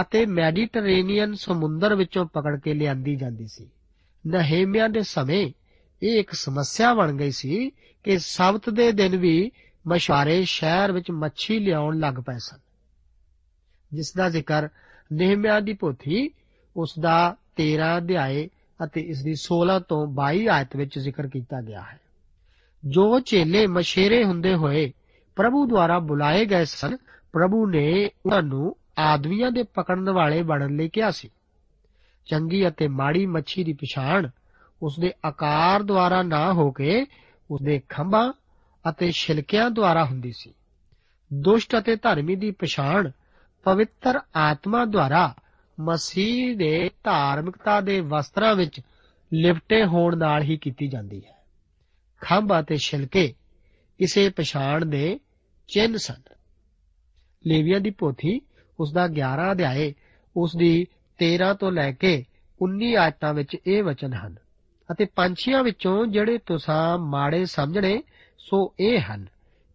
ਅਤੇ 0.00 0.26
ਮੈਡੀਟਰੇਨੀਅਨ 0.26 1.34
ਸਮੁੰਦਰ 1.34 1.94
ਵਿੱਚੋਂ 1.94 2.26
ਪਕੜ 2.26 2.60
ਕੇ 2.60 2.74
ਲਿਆਂਦੀ 2.74 3.16
ਜਾਂਦੀ 3.16 3.46
ਸੀ। 3.46 3.70
ਨਹੇਮਿਆ 4.26 4.88
ਦੇ 4.88 5.02
ਸਮੇਂ 5.02 5.52
ਇਹ 6.02 6.20
ਇੱਕ 6.20 6.32
ਸਮੱਸਿਆ 6.32 6.94
ਬਣ 6.94 7.12
ਗਈ 7.12 7.30
ਸੀ 7.30 7.70
ਕਿ 8.04 8.18
ਸਬਤ 8.18 8.70
ਦੇ 8.70 8.92
ਦਿਨ 8.92 9.16
ਵੀ 9.16 9.50
ਮਸ਼ਵਾਰੇ 9.86 10.44
ਸ਼ਹਿਰ 10.44 10.92
ਵਿੱਚ 10.92 11.10
ਮੱਛੀ 11.10 11.58
ਲਿਆਉਣ 11.58 11.98
ਲੱਗ 11.98 12.14
ਪਏ 12.14 12.38
ਸਨ। 12.38 12.58
ਜਿਸ 13.94 14.14
ਦਾ 14.14 14.28
ਜ਼ਿਕਰ 14.28 14.68
ਨਹਿਮਿਆ 15.12 15.60
ਦੀ 15.60 15.72
ਪੋਥੀ, 15.72 16.30
ਉਸ 16.76 16.94
ਦਾ 17.00 17.36
13 17.56 17.96
ਅਧਿਆਏ 17.96 18.48
ਅਤੇ 18.84 19.00
ਇਸ 19.00 19.22
ਦੀ 19.22 19.34
16 19.34 19.78
ਤੋਂ 19.78 20.06
22 20.06 20.48
ਆਇਤ 20.48 20.76
ਵਿੱਚ 20.76 20.98
ਜ਼ਿਕਰ 20.98 21.26
ਕੀਤਾ 21.26 21.60
ਗਿਆ 21.60 21.82
ਹੈ। 21.82 22.00
ਜੋ 22.84 23.20
ਚੇਲੇ 23.20 23.66
ਮਸ਼ੇਰੇ 23.66 24.24
ਹੁੰਦੇ 24.24 24.54
ਹੋਏ 24.54 24.92
ਪ੍ਰਭੂ 25.36 25.66
ਦੁਆਰਾ 25.66 25.98
ਬੁਲਾਏ 25.98 26.44
ਗਏ 26.44 26.64
ਸਨ 26.64 26.96
ਪ੍ਰਭੂ 27.32 27.66
ਨੇ 27.66 28.10
ਉਹਨਾਂ 28.26 28.42
ਨੂੰ 28.42 28.76
ਆਦਮੀਆਂ 28.98 29.50
ਦੇ 29.50 29.62
ਪਕੜਨ 29.62 30.10
ਵਾਲੇ 30.10 30.42
ਬਣਨ 30.42 30.76
ਲਈ 30.76 30.88
ਕਿਹਾ 30.88 31.10
ਸੀ। 31.10 31.30
ਚੰਗੀ 32.26 32.68
ਅਤੇ 32.68 32.88
ਮਾੜੀ 32.88 33.26
ਮੱਛੀ 33.26 33.64
ਦੀ 33.64 33.72
ਪਛਾਣ 33.72 34.28
ਉਸ 34.82 34.98
ਦੇ 35.00 35.12
ਆਕਾਰ 35.24 35.82
ਦੁਆਰਾ 35.82 36.22
ਨਾ 36.22 36.52
ਹੋ 36.52 36.70
ਕੇ 36.70 37.06
ਉਸ 37.50 37.60
ਦੇ 37.62 37.80
ਖੰਭਾਂ 37.88 38.32
ਅਤੇ 38.88 39.10
ਛਿਲਕਿਆਂ 39.10 39.70
ਦੁਆਰਾ 39.70 40.04
ਹੁੰਦੀ 40.04 40.32
ਸੀ। 40.32 40.54
ਦੁਸ਼ਟ 41.32 41.78
ਅਤੇ 41.78 41.96
ਧਰਮੀ 41.96 42.36
ਦੀ 42.36 42.50
ਪਛਾਣ 42.50 43.10
ਪਵਿੱਤਰ 43.64 44.20
ਆਤਮਾ 44.36 44.84
ਦੁਆਰਾ 44.84 45.34
ਮਸੀਹ 45.80 46.56
ਦੇ 46.56 46.90
ਧਾਰਮਿਕਤਾ 47.04 47.80
ਦੇ 47.80 48.00
ਵਸਤਰਾਂ 48.00 48.54
ਵਿੱਚ 48.54 48.80
ਲਿਪਟੇ 49.32 49.84
ਹੋਣ 49.84 50.16
ਨਾਲ 50.16 50.42
ਹੀ 50.42 50.56
ਕੀਤੀ 50.56 50.88
ਜਾਂਦੀ 50.88 51.22
ਹੈ। 51.26 51.44
ਖੰਭ 52.20 52.52
ਅਤੇ 52.60 52.76
ਛਿਲਕੇ 52.76 53.34
ਇਸੇ 54.00 54.28
ਪਛਾਣ 54.28 54.84
ਦੇ 54.86 55.20
ਚਿੰਨ 55.68 55.96
ਸਨ। 55.96 56.37
ਲੇਵੀਆਂ 57.46 57.80
ਦੀ 57.80 57.90
ਪੋਥੀ 57.90 58.40
ਉਸ 58.80 58.92
ਦਾ 58.92 59.08
11 59.08 59.52
ਅਧਿਆਏ 59.52 59.94
ਉਸ 60.36 60.56
ਦੀ 60.56 60.86
13 61.18 61.54
ਤੋਂ 61.54 61.72
ਲੈ 61.72 61.92
ਕੇ 61.92 62.24
19 62.62 62.94
ਆਇਤਾਂ 62.96 63.34
ਵਿੱਚ 63.34 63.56
ਇਹ 63.66 63.82
ਵਚਨ 63.82 64.12
ਹਨ। 64.12 64.36
ਅਤੇ 64.92 65.04
ਪੰਛੀਆਂ 65.04 65.62
ਵਿੱਚੋਂ 65.64 66.06
ਜਿਹੜੇ 66.06 66.38
ਤੁਸੀਂ 66.38 66.98
ਮਾੜੇ 66.98 67.44
ਸਮਝਣੇ, 67.44 68.02
ਸੋ 68.38 68.74
ਇਹ 68.80 69.00
ਹਨ। 69.00 69.26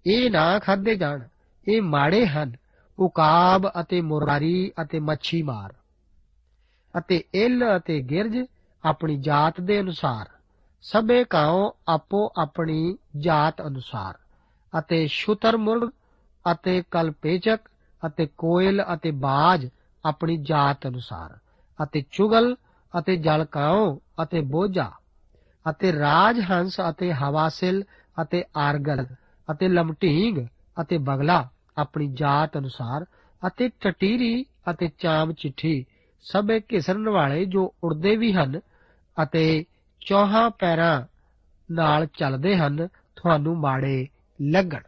ਇਹ 0.08 0.32
ਨਾ 0.32 0.60
ਖਾਦੇ 0.60 0.96
ਜਾਣ, 0.96 1.20
ਇਹ 1.68 1.82
ਮਾੜੇ 1.82 2.26
ਹਨ। 2.26 2.56
ਉਕਾਬ 3.00 3.68
ਅਤੇ 3.82 4.02
ਮੁਰਾਰੀ 4.02 4.72
ਅਤੇ 4.82 5.00
ਮੱਛੀ 5.00 5.42
ਮਾਰ। 5.42 5.74
ਅਤੇ 6.98 7.24
ਇਲ 7.34 7.64
ਅਤੇ 7.78 8.02
ਗਿਰਜ 8.02 8.38
ਆਪਣੀ 8.86 9.18
ਜਾਤ 9.18 9.62
ਦੇ 9.62 9.80
ਅਨੁਸਾਰ, 9.80 10.30
ਸਭੇ 10.82 11.24
ਕਾਉ 11.24 11.72
ਆਪੋ 11.88 12.34
ਆਪਣੀ 12.38 12.98
ਜਾਤ 13.18 13.62
ਅਨੁਸਾਰ। 13.62 14.14
ਅਤੇ 14.80 15.08
ਸ਼ੁਤਰ 15.08 15.58
ਮੁਰਗ 15.58 15.90
ਅਤੇ 16.52 16.82
ਕਲਪੇਚਕ 16.92 17.60
ਅਤੇ 18.04 18.26
ਕੋਇਲ 18.38 18.84
ਅਤੇ 18.94 19.12
ਬਾਜ 19.12 19.68
ਆਪਣੀ 20.06 20.38
ਜਾਤ 20.38 20.88
ਅਨੁਸਾਰ, 20.88 21.38
ਅਤੇ 21.80 22.04
ਚੁਗਲ 22.12 22.56
ਅਤੇ 22.94 23.16
ਜਲਕਾਉ 23.16 23.98
ਅਤੇ 24.24 24.42
ਬੋਝਾ, 24.42 24.92
ਅਤੇ 25.66 25.92
ਰਾਜ 25.94 26.40
ਹੰਸ 26.52 26.80
ਅਤੇ 26.90 27.12
ਹਵਾਸਿਲ 27.14 27.84
ਅਤੇ 28.22 28.44
ਆਰਗਲ, 28.58 29.06
ਅਤੇ 29.52 29.68
ਲਮਟੀਂਗ 29.68 30.46
ਅਤੇ 30.82 30.98
ਬਗਲਾ 30.98 31.50
ਆਪਣੀ 31.78 32.08
ਜਾਤ 32.14 32.58
ਅਨੁਸਾਰ, 32.58 33.06
ਅਤੇ 33.48 33.70
ਟਟੀਰੀ 33.82 34.46
ਅਤੇ 34.72 34.90
ਚਾਮ 35.00 35.34
ਚਿੱਠੀ 35.34 35.86
ਸਭੇ 36.26 36.60
ਘਿਸਰਨ 36.60 37.10
ਵਾਲੇ 37.10 37.46
ਜੋ 37.46 37.74
ਉੜਦੇ 37.84 38.16
ਵੀ 38.16 38.34
ਹਨ 38.34 38.60
ਅਤੇ 39.24 39.66
ਚੌਹਾਂ 40.02 40.50
ਪੈਰਾਂ 40.50 41.02
ਨਾਲ 41.72 42.06
ਚੱਲਦੇ 42.06 42.58
ਹਨ, 42.58 42.88
ਤੁਹਾਨੂੰ 42.88 43.58
ਮਾੜੇ 43.58 44.08
ਲੱਗਣ। 44.42 44.82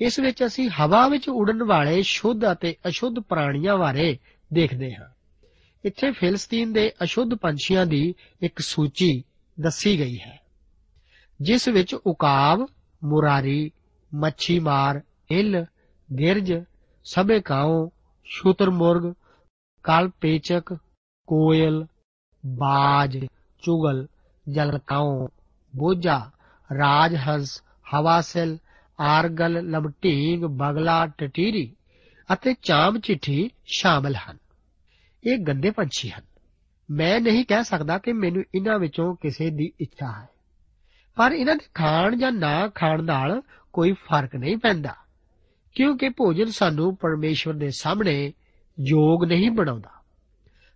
ਇਸ 0.00 0.18
ਵਿੱਚ 0.20 0.44
ਅਸੀਂ 0.46 0.68
ਹਵਾ 0.70 1.06
ਵਿੱਚ 1.08 1.28
ਉੜਨ 1.28 1.62
ਵਾਲੇ 1.62 2.02
ਸ਼ੁੱਧ 2.02 2.40
ਅਤੇ 2.52 2.74
ਅਸ਼ੁੱਧ 2.88 3.18
ਪ੍ਰਾਣੀਆਂ 3.18 3.76
ਬਾਰੇ 3.76 4.18
ਦੇਖਦੇ 4.50 4.94
ਹਾਂ। 4.94 5.08
ਇੱਥੇ 5.84 6.10
ਫਿਲਸਤੀਨ 6.10 6.72
ਦੇ 6.72 6.92
ਅਸ਼ੁੱਧ 7.02 7.34
ਪੰਛੀਆਂ 7.34 7.86
ਦੀ 7.86 8.14
ਇੱਕ 8.42 8.58
ਸੂਚੀ 8.58 9.22
ਦੱਸੀ 9.60 9.98
ਗਈ 9.98 10.18
ਹੈ, 10.18 10.40
ਜਿਸ 11.40 11.68
ਵਿੱਚ 11.68 11.94
ਉਕਾਬ, 11.94 12.66
ਮੁਰਾਰੀ 13.02 13.70
ਮੱਛੀ 14.14 14.58
ਮਾਰ 14.58 15.00
ਇਲ 15.30 15.64
ਗਿਰਜ, 16.08 16.52
ਸਭੇ 17.04 17.40
ਕਾਉ 17.40 17.88
ਸ਼ੂਤਰਮੁਰਗ 18.24 19.12
ਕਲ 19.84 20.08
ਪੇਚਕ 20.20 20.76
ਕੋਇਲ, 21.28 21.86
ਬਾਜ, 22.44 23.18
ਚੁਗਲ, 23.62 24.06
ਜਲਕਾਉ 24.46 25.26
ਬੋਝਾ 25.74 26.18
ਰਾਜਹੰਸ, 26.70 27.62
ਹਵਾਸਲ 27.94 28.56
ਆਰਗਲ 29.00 29.70
ਲਮਟੀਂਗ 29.70 30.40
ਬਗਲਾ 30.40 31.06
ਟਟੀਰੀ 31.06 31.76
ਅਤੇ 32.32 32.54
ਚਾਮ 32.62 33.00
ਚਿੱਠੀ 33.00 33.50
ਸ਼ਾਮਲ 33.66 34.14
ਹਨ। 34.16 34.38
ਇਹ 35.26 35.38
ਗੰਦੇ 35.38 35.70
ਪੰਛੀ 35.70 36.10
ਹਨ। 36.10 36.22
ਮੈਂ 36.90 37.20
ਨਹੀਂ 37.20 37.44
ਕਹਿ 37.44 37.64
ਸਕਦਾ 37.64 37.98
ਕਿ 37.98 38.12
ਮੈਨੂੰ 38.12 38.42
ਇਹਨਾਂ 38.54 38.78
ਵਿੱਚੋਂ 38.78 39.14
ਕਿਸੇ 39.14 39.50
ਦੀ 39.50 39.72
ਇੱਛਾ 39.80 40.22
ਹੈ। 40.22 40.28
ਪਰ 41.16 41.32
ਇਹਨਾਂ 41.32 41.54
ਦੇ 41.54 41.66
ਖਾਣ 41.74 42.16
ਜਾਂ 42.16 42.32
ਨਾ 42.32 42.68
ਖਾਣ 42.68 43.04
ਨਾਲ 43.04 43.42
ਕੋਈ 43.72 43.92
ਫ਼ਰਕ 43.92 44.36
ਨਹੀਂ 44.36 44.56
ਪੈਂਦਾ, 44.56 44.94
ਕਿਉਂਕਿ 45.74 46.08
ਭੋਜਨ 46.08 46.44
ਸਾਨੂੰ 46.44 46.96
ਪਰਮੇਸ਼ਵਰ 46.96 47.54
ਦੇ 47.54 47.70
ਸਾਹਮਣੇ 47.70 48.32
ਯੋਗ 48.80 49.24
ਨਹੀਂ 49.24 49.50
ਬਣਾਉਂਦਾ। 49.50 49.90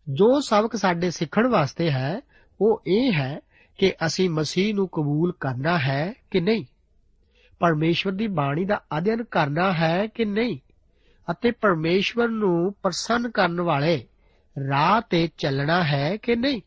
ਜੋ 0.09 0.41
ਸਬਕ 0.41 0.77
ਸਾਡੇ 0.77 1.11
ਸਿੱਖਣ 1.11 1.49
ਵਾਸਤੇ 1.49 1.91
ਹੈ, 1.91 2.21
ਉਹ 2.61 2.83
ਇਹ 2.87 3.13
ਹੈ 3.13 3.41
ਕਿ 3.79 3.93
ਅਸੀਂ 4.07 4.31
ਮਸੀਹ 4.31 4.75
ਨੂੰ 4.75 4.89
ਕਬੂਲ 4.89 5.33
ਕਰਨਾ 5.41 5.79
ਹੈ 5.79 6.13
ਕਿ 6.31 6.41
ਨਹੀਂ। 6.41 6.65
ਪਰਮੇਸ਼ਵਰ 7.59 8.13
ਦੀ 8.13 8.27
ਬਾਣੀ 8.27 8.65
ਦਾ 8.65 8.83
ਅਧਿਐਨ 8.99 9.25
ਕਰਨਾ 9.25 9.73
ਹੈ 9.73 10.07
ਕਿ 10.07 10.25
ਨਹੀਂ? 10.25 10.59
ਅਤੇ 11.31 11.51
ਪਰਮੇਸ਼ਵਰ 11.51 12.29
ਨੂੰ 12.29 12.73
ਪ੍ਰਸੰਨ 12.83 13.31
ਕਰਨ 13.31 13.61
ਵਾਲੇ 13.61 14.07
ਰਾਹ 14.69 15.01
ਤੇ 15.01 15.29
ਚੱਲਣਾ 15.39 15.85
ਹੈ 15.85 16.17
ਕਿ 16.17 16.37
ਨਹੀਂ? 16.37 16.61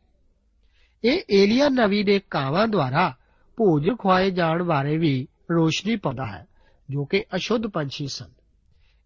ਇਹ 1.04 1.22
ਏਲੀਆ 1.32 1.70
ਨਵੀ 1.70 2.04
ਦੇ 2.04 2.20
ਕਾਵਾਂ 2.20 2.68
ਦੁਆਰਾ 2.68 3.18
ਭੋਜਨ 3.58 3.96
ਖਵਾਏ 3.96 4.32
ਜਾਣ 4.32 4.64
ਬਾਰੇ 4.64 4.98
ਵੀ 4.98 5.28
ਰੋਸ਼ਨੀ 5.52 5.96
ਪਾਉਂਦਾ 5.96 6.26
ਹੈ, 6.26 6.48
ਜੋ 6.90 7.06
ਕਿ 7.06 7.26
ਅਸ਼ੁੱਧ 7.36 7.68
ਪੰਛੀ 7.68 8.08
ਸਨ। 8.08 8.30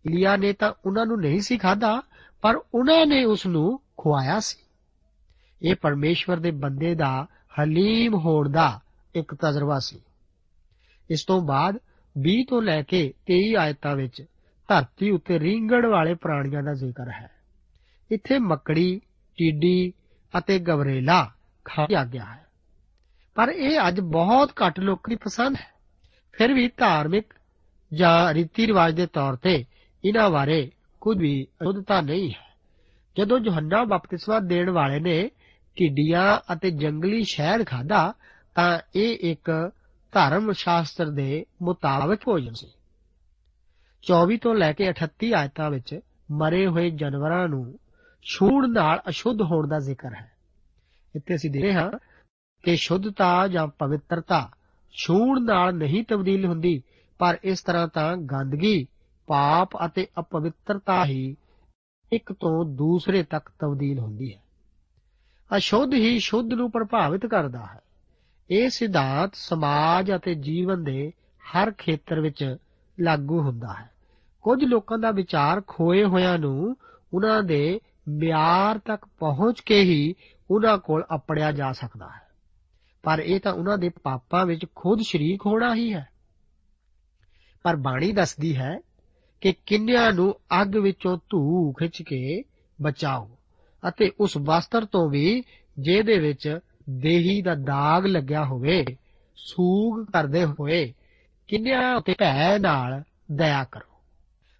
ਏਲੀਆ 0.10 0.36
ਨੇ 0.36 0.54
ਤਾਂ 0.54 0.74
ਉਹਨਾਂ 0.86 1.06
ਨੂੰ 1.06 1.22
ਨਹੀਂ 1.22 1.42
ਸੀ 1.42 1.58
ਖਾਦਾ 1.58 2.02
ਪਰ 2.42 2.56
ਉਹਨਾਂ 2.74 3.06
ਨੇ 3.06 3.24
ਉਸ 3.24 3.46
ਨੂੰ 3.46 3.78
ਖਵਾਇਆ 3.78 4.40
ਸੀ। 4.40 4.58
ਇਹ 5.62 5.76
ਪਰਮੇਸ਼ਵਰ 5.76 6.38
ਦੇ 6.38 6.52
ਬੰਦੇ 6.52 6.96
ਦਾ 6.96 7.28
ਹਲੀਮ 7.60 8.16
ਹੋਣ 8.16 8.50
ਦਾ 8.50 8.80
ਇੱਕ 9.16 9.36
ਤਜਰਬਾ 9.36 9.80
ਸੀ। 9.80 10.00
ਇਸ 11.12 11.26
ਤੋਂ 11.26 11.42
ਬਾਅਦ 11.42 11.80
20 12.20 12.44
ਤੋਂ 12.50 12.62
ਲੈ 12.62 12.82
ਕੇ 12.82 13.14
23 13.28 13.54
ਆਇਤਾਂ 13.60 13.96
ਵਿੱਚ 13.96 14.26
ਧਰਤੀ 14.68 15.10
ਉੱਤੇ 15.10 15.40
ਰੀਂਗਣ 15.40 15.86
ਵਾਲੇ 15.86 16.14
ਪ੍ਰਾਣੀਆਂ 16.14 16.64
ਦਾ 16.64 16.74
ਜ਼ਿਕਰ 16.74 17.10
ਹੈ। 17.10 17.32
ਇੱਥੇ 18.12 18.40
ਮੱਕੜੀ, 18.40 19.02
ਟੀਡੀ 19.38 19.94
ਅਤੇ 20.38 20.60
ਗਵਰੇਲਾ 20.60 21.32
ਖਾਇਆ 21.66 22.06
ਗਿਆ 22.06 22.26
ਹੈ। 22.26 22.46
ਪਰ 23.36 23.50
ਇਹ 23.50 23.80
ਅੱਜ 23.88 24.00
ਬਹੁਤ 24.00 24.52
ਘੱਟ 24.66 24.80
ਲੋਕਾਂ 24.80 25.10
ਦੀ 25.10 25.16
ਪਸੰਦ 25.16 25.56
ਹੈ। 25.56 25.74
ਫਿਰ 26.32 26.54
ਵੀ 26.54 26.68
ਧਾਰਮਿਕ 26.68 27.34
ਜਾਂ 27.94 28.34
ਰੀਤੀ 28.34 28.68
ਰਿਵਾਜ 28.68 28.96
ਦੇ 28.96 29.06
ਤੌਰ 29.06 29.36
ਤੇ 29.36 29.66
ਇਹਨਾਂ 30.06 30.30
ਬਾਰੇ 30.30 30.72
ਕੁਝ 31.02 31.18
ਵੀ 31.18 31.48
ਅਸ਼ੁੱਧਤਾ 31.62 32.02
ਨਹੀਂ 32.02 32.30
ਹੈ। 32.30 32.54
ਜਦੋਂ 33.20 33.40
ਯੋਹੰਨਾ 33.40 33.84
ਬਪਤਿਸਮਾ 33.84 34.40
ਦੇਣ 34.40 34.70
ਵਾਲੇ 34.70 35.00
ਨੇ 35.00 35.24
ਟਿੱਡੀਆਂ 35.76 36.54
ਅਤੇ 36.54 36.72
ਜੰਗਲੀ 36.72 37.24
ਸ਼ਹਿਦ 37.24 37.66
ਖਾਦਾ 37.66 38.14
ਤਾਂ 38.56 38.80
ਇਹ 38.96 39.18
ਇੱਕ 39.22 39.72
ਧਰਮ 40.14 40.52
ਸ਼ਾਸਤਰ 40.52 41.10
ਦੇ 41.10 41.46
ਮੁਤਾਬਕ 41.62 42.24
ਭੋਜਨ 42.24 42.54
ਸੀ। 42.54 42.68
24 44.02 44.38
ਤੋਂ 44.38 44.56
ਲੈ 44.56 44.74
ਕੇ 44.74 44.90
38 44.90 45.34
ਆਇਤਾਂ 45.34 45.70
ਵਿੱਚ 45.70 46.00
ਮਰੇ 46.32 46.68
ਹੋਏ 46.68 46.90
ਜਾਨਵਰਾਂ 46.90 47.48
ਨੂੰ 47.48 47.80
ਛੂਣ 48.24 48.72
ਨਾਲ 48.72 49.02
ਅਸ਼ੁੱਧ 49.10 49.42
ਹੋਣ 49.42 49.68
ਦਾ 49.68 49.80
ਜ਼ਿਕਰ 49.80 50.14
ਹੈ। 50.14 50.32
ਇੱਥੇ 51.16 51.36
ਅਸੀਂ 51.36 51.52
ਦੇਖਦੇ 51.52 51.74
ਹਾਂ 51.74 51.92
ਕਿ 52.64 52.76
ਸ਼ੁੱਧਤਾ 52.76 53.48
ਜਾਂ 53.48 53.68
ਪਵਿੱਤਰਤਾ 53.68 54.50
ਛੂਣ 54.92 55.44
ਨਾਲ 55.44 55.76
ਨਹੀਂ 55.76 56.04
ਤਬਦੀਲ 56.04 56.46
ਹੁੰਦੀ, 56.46 56.84
ਪਰ 57.20 57.38
ਇਸ 57.44 57.62
ਤਰ੍ਹਾਂ 57.62 57.88
ਤਾਂ 57.88 58.18
ਗੰਦਗੀ, 58.18 58.88
ਪਾਪ 59.28 59.70
ਅਤੇ 59.86 60.08
ਅਪਵਿੱਤਰਤਾ 60.20 61.06
ਹੀ 61.06 61.36
ਇੱਕ 62.14 62.34
ਤੋਂ 62.34 62.66
ਦੂਸਰੇ 62.66 63.24
ਤੱਕ 63.24 63.50
ਤਬਦੀਲ 63.50 64.00
ਹੁੰਦੀ 64.00 64.34
ਹੈ। 64.34 64.44
ਅਸ਼ੁੱਧ 65.58 65.94
ਹੀ 65.94 66.20
ਸ਼ੁੱਧ 66.20 66.54
ਨੂੰ 66.54 66.72
ਪ੍ਰਭਾਵਿਤ 66.72 67.26
ਕਰਦਾ 67.26 67.66
ਹੈ। 67.66 67.82
ਇਹ 68.52 68.70
ਸਿਧਾਂਤ 68.70 69.32
ਸਮਾਜ 69.36 70.12
ਅਤੇ 70.16 70.36
ਜੀਵਨ 70.36 70.84
ਦੇ 70.84 71.12
ਹਰ 71.44 71.72
ਖੇਤਰ 71.72 72.20
ਵਿੱਚ 72.20 72.56
ਲਾਗੂ 73.00 73.42
ਹੁੰਦਾ 73.42 73.74
ਹੈ। 73.74 73.92
ਕੁਝ 74.42 74.64
ਲੋਕਾਂ 74.64 74.98
ਦਾ 74.98 75.12
ਵਿਚਾਰ 75.12 75.62
ਖੋਏ 75.68 76.04
ਹੋਇਆਂ 76.04 76.38
ਨੂੰ 76.38 76.76
ਉਹਨਾਂ 77.14 77.44
ਦੇ 77.44 77.80
ਮਿਆਰ 78.08 78.78
ਤੱਕ 78.78 79.06
ਪਹੁੰਚ 79.20 79.60
ਕੇ 79.60 79.82
ਹੀ 79.82 80.16
ਉਹਨਾਂ 80.52 80.78
ਕੋਲ 80.78 81.06
ਅਪੜਿਆ 81.16 81.52
ਜਾ 81.52 81.72
ਸਕਦਾ 81.72 82.06
ਹੈ। 82.06 82.22
ਪਰ 83.04 83.20
ਇਹ 83.20 83.40
ਤਾਂ 83.40 83.54
ਉਹਨਾਂ 83.54 83.78
ਦੇ 83.78 83.90
ਪਾਪਾਂ 83.90 84.46
ਵਿੱਚ 84.46 84.66
ਖੁਦ 84.76 85.00
ਸ਼ਰੀਕ 85.02 85.46
ਹੋਣਾ 85.46 85.76
ਹੀ 85.76 85.94
ਹੈ। 85.94 86.10
ਪਰ 87.64 87.76
ਬਾਣੀ 87.76 88.12
ਦੱਸਦੀ 88.12 88.56
ਹੈ 88.56 88.80
ਕਿ 89.42 89.54
ਕਿੰਨਿਆਂ 89.66 90.12
ਨੂੰ 90.12 90.40
ਅੱਗ 90.62 90.76
ਵਿੱਚੋਂ 90.76 91.18
ਧੂ 91.30 91.72
ਖਿੱਚ 91.72 92.02
ਕੇ 92.02 92.44
ਬਚਾਓ 92.82 93.38
ਅਤੇ 93.88 94.12
ਉਸ 94.20 94.38
ਵਸਤਰ 94.38 94.86
ਤੋਂ 94.86 95.10
ਵੀ 95.10 95.44
ਜਿਹਦੇ 95.80 96.20
ਵਿੱਚ 96.20 96.60
ਦੇਹੀ 96.90 97.42
ਦਾ 97.42 97.56
ਦਾਗ 97.56 98.06
ਲੱਗਿਆ 98.06 98.46
ਹੋਵੇ, 98.46 98.86
ਸੂਗ 99.36 100.06
ਕਰਦੇ 100.06 100.46
ਹੋਏ, 100.46 100.94
ਕਿੰਨਿਆਂ 101.48 101.96
ਉਤੇ 101.96 102.16
ਭੈ 102.20 102.60
ਨਾਲ 102.60 103.04
ਦਇਆ 103.32 103.64
ਕਰੋ। 103.64 103.94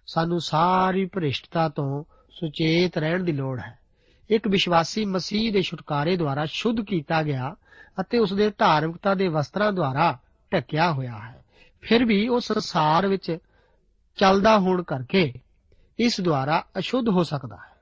ਸਾਨੂੰ 0.06 0.40
ਸਾਰੀ 0.40 1.04
ਭ੍ਰਿਸ਼ਟਤਾ 1.04 1.68
ਤੋਂ 1.68 2.04
ਸੁਚੇਤ 2.30 2.98
ਰਹਿਣ 2.98 3.24
ਦੀ 3.24 3.32
ਲੋੜ 3.32 3.60
ਹੈ। 3.60 3.78
ਇੱਕ 4.30 4.48
ਵਿਸ਼ਵਾਸੀ 4.48 5.04
ਮਸੀਹ 5.04 5.52
ਦੇ 5.52 5.62
ਛੁਟਕਾਰੇ 5.62 6.16
ਦੁਆਰਾ 6.16 6.44
ਸ਼ੁੱਧ 6.44 6.80
ਕੀਤਾ 6.80 7.22
ਗਿਆ 7.22 7.56
ਅਤੇ 8.00 8.18
ਉਸ 8.18 8.32
ਦੇ 8.32 8.50
ਧਾਰਮਿਕਤਾ 8.58 9.14
ਦੇ 9.14 9.28
ਵਸਤਰਾਂ 9.28 9.72
ਦੁਆਰਾ 9.72 10.18
ਢੱਕਿਆ 10.52 10.92
ਹੋਇਆ 10.92 11.18
ਹੈ। 11.18 11.44
ਫਿਰ 11.80 12.04
ਵੀ 12.04 12.28
ਉਹ 12.28 12.40
ਸੰਸਾਰ 12.40 13.06
ਵਿੱਚ 13.06 13.38
ਚੱਲਦਾ 14.16 14.58
ਹੋਣ 14.58 14.82
ਕਰਕੇ 14.82 15.32
ਇਸ 15.98 16.20
ਦੁਆਰਾ 16.20 16.64
ਅਸ਼ੁੱਧ 16.78 17.08
ਹੋ 17.08 17.22
ਸਕਦਾ 17.22 17.56
ਹੈ। 17.56 17.76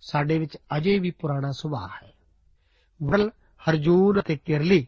ਸਾਡੇ 0.00 0.38
ਵਿੱਚ 0.38 0.58
ਅਜੇ 0.76 0.98
ਵੀ 0.98 1.10
ਪੁਰਾਣਾ 1.10 1.52
ਸੁਭਾਅ 1.52 2.06
ਹੈ। 2.06 2.12
ਵਰਲ 3.02 3.30
ਹਰਜੂਨ 3.68 4.20
ਅਤੇ 4.20 4.36
ਕਿਰਲੀ। 4.44 4.86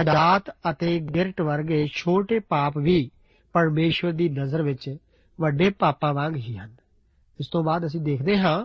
ਅਜਾਤ 0.00 0.50
ਅਤੇ 0.50 0.98
ਗਿਰਟ 1.14 1.40
ਵਰਗੇ 1.40 1.86
ਛੋਟੇ 1.92 2.38
ਪਾਪ 2.38 2.78
ਵੀ 2.78 3.10
ਪਰਮੇਸ਼ਵਰ 3.52 4.12
ਦੀ 4.12 4.28
ਨਜ਼ਰ 4.28 4.62
ਵਿੱਚ 4.62 4.96
ਵੱਡੇ 5.40 5.70
ਪਾਪਾਂ 5.70 6.14
ਵਾਂਗ 6.14 6.36
ਹੀ 6.36 6.56
ਹਨ। 6.56 6.76
ਇਸ 7.40 7.48
ਤੋਂ 7.48 7.64
ਬਾਅਦ 7.64 7.86
ਅਸੀਂ 7.86 8.00
ਦੇਖਦੇ 8.00 8.38
ਹਾਂ 8.38 8.64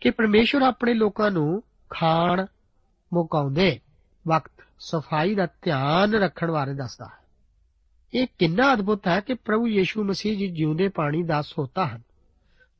ਕਿ 0.00 0.10
ਪਰਮੇਸ਼ਵਰ 0.10 0.62
ਆਪਣੇ 0.62 0.94
ਲੋਕਾਂ 0.94 1.30
ਨੂੰ 1.30 1.62
ਖਾਣ 1.90 2.46
ਮੁਕਾਉਂਦੇ 3.12 3.80
ਵਕਤ 4.28 4.52
ਸਫ਼ਾਈ 4.78 5.34
ਦਾ 5.34 5.46
ਧਿਆਨ 5.62 6.14
ਰੱਖਣ 6.14 6.52
ਬਾਰੇ 6.52 6.74
ਦੱਸਦਾ 6.74 7.06
ਹੈ। 7.06 7.20
ਇਹ 8.14 8.26
ਕਿੰਨਾ 8.38 8.72
ਅਦਭੁਤ 8.74 9.08
ਹੈ 9.08 9.20
ਕਿ 9.20 9.34
ਪ੍ਰਭੂ 9.34 9.66
ਯੀਸ਼ੂ 9.66 10.04
ਮਸੀਹ 10.04 10.38
ਜੀ 10.38 10.48
ਜਿਉਂਦੇ 10.48 10.88
ਪਾਣੀ 10.88 11.22
ਦਾ 11.22 11.42
ਸੋਤਾ 11.42 11.86
ਹਨ, 11.86 12.00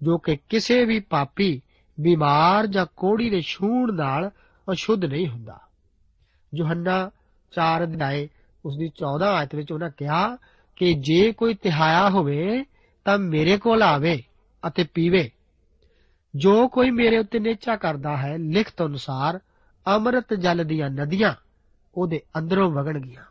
ਜੋ 0.02 0.18
ਕਿ 0.18 0.36
ਕਿਸੇ 0.48 0.84
ਵੀ 0.84 1.00
ਪਾਪੀ, 1.00 1.62
ਬਿਮਾਰ 2.00 2.66
ਜਾਂ 2.66 2.86
ਕੋੜੀ 2.96 3.30
ਦੇ 3.30 3.40
ਛੂਣ 3.40 3.94
ਨਾਲ 3.94 4.30
ਅਸ਼ੁੱਧ 4.72 5.04
ਨਹੀਂ 5.04 5.28
ਹੁੰਦਾ। 5.28 5.60
ਯੋਹੰਨਾ 6.54 7.10
4 7.52 7.82
ਅਧਿਆਏ 7.82 8.28
ਉਸ 8.64 8.76
ਦੀ 8.76 8.88
14 8.88 9.26
ਆਇਤ 9.26 9.54
ਵਿੱਚ 9.54 9.72
ਉਹਨਾਂ 9.72 9.90
ਕਿਹਾ 9.90 10.36
ਕਿ 10.76 10.94
ਜੇ 10.94 11.32
ਕੋਈ 11.32 11.54
ਤਿਹਾਇਆ 11.54 12.10
ਹੋਵੇ 12.10 12.64
ਤਾਂ 13.04 13.18
ਮੇਰੇ 13.18 13.58
ਕੋਲ 13.58 13.82
ਆਵੇ 13.82 14.22
ਅਤੇ 14.66 14.84
ਪੀਵੇ। 14.84 15.30
ਜੋ 16.36 16.68
ਕੋਈ 16.68 16.90
ਮੇਰੇ 16.90 17.18
ਉੱਤੇ 17.18 17.38
ਨੇਚਾ 17.38 17.76
ਕਰਦਾ 17.76 18.16
ਹੈ, 18.16 18.38
ਲਿਖਤ 18.38 18.82
ਅਨੁਸਾਰ 18.82 19.40
ਅੰਮ੍ਰਿਤ 19.86 20.34
ਜਲ 20.34 20.64
ਦੀਆਂ 20.64 20.90
ਨਦੀਆਂ 20.90 21.34
ਉਹਦੇ 21.94 22.22
ਅੰਦਰੋਂ 22.38 22.70
ਵਗਣਗੀਆਂ। 22.70 23.22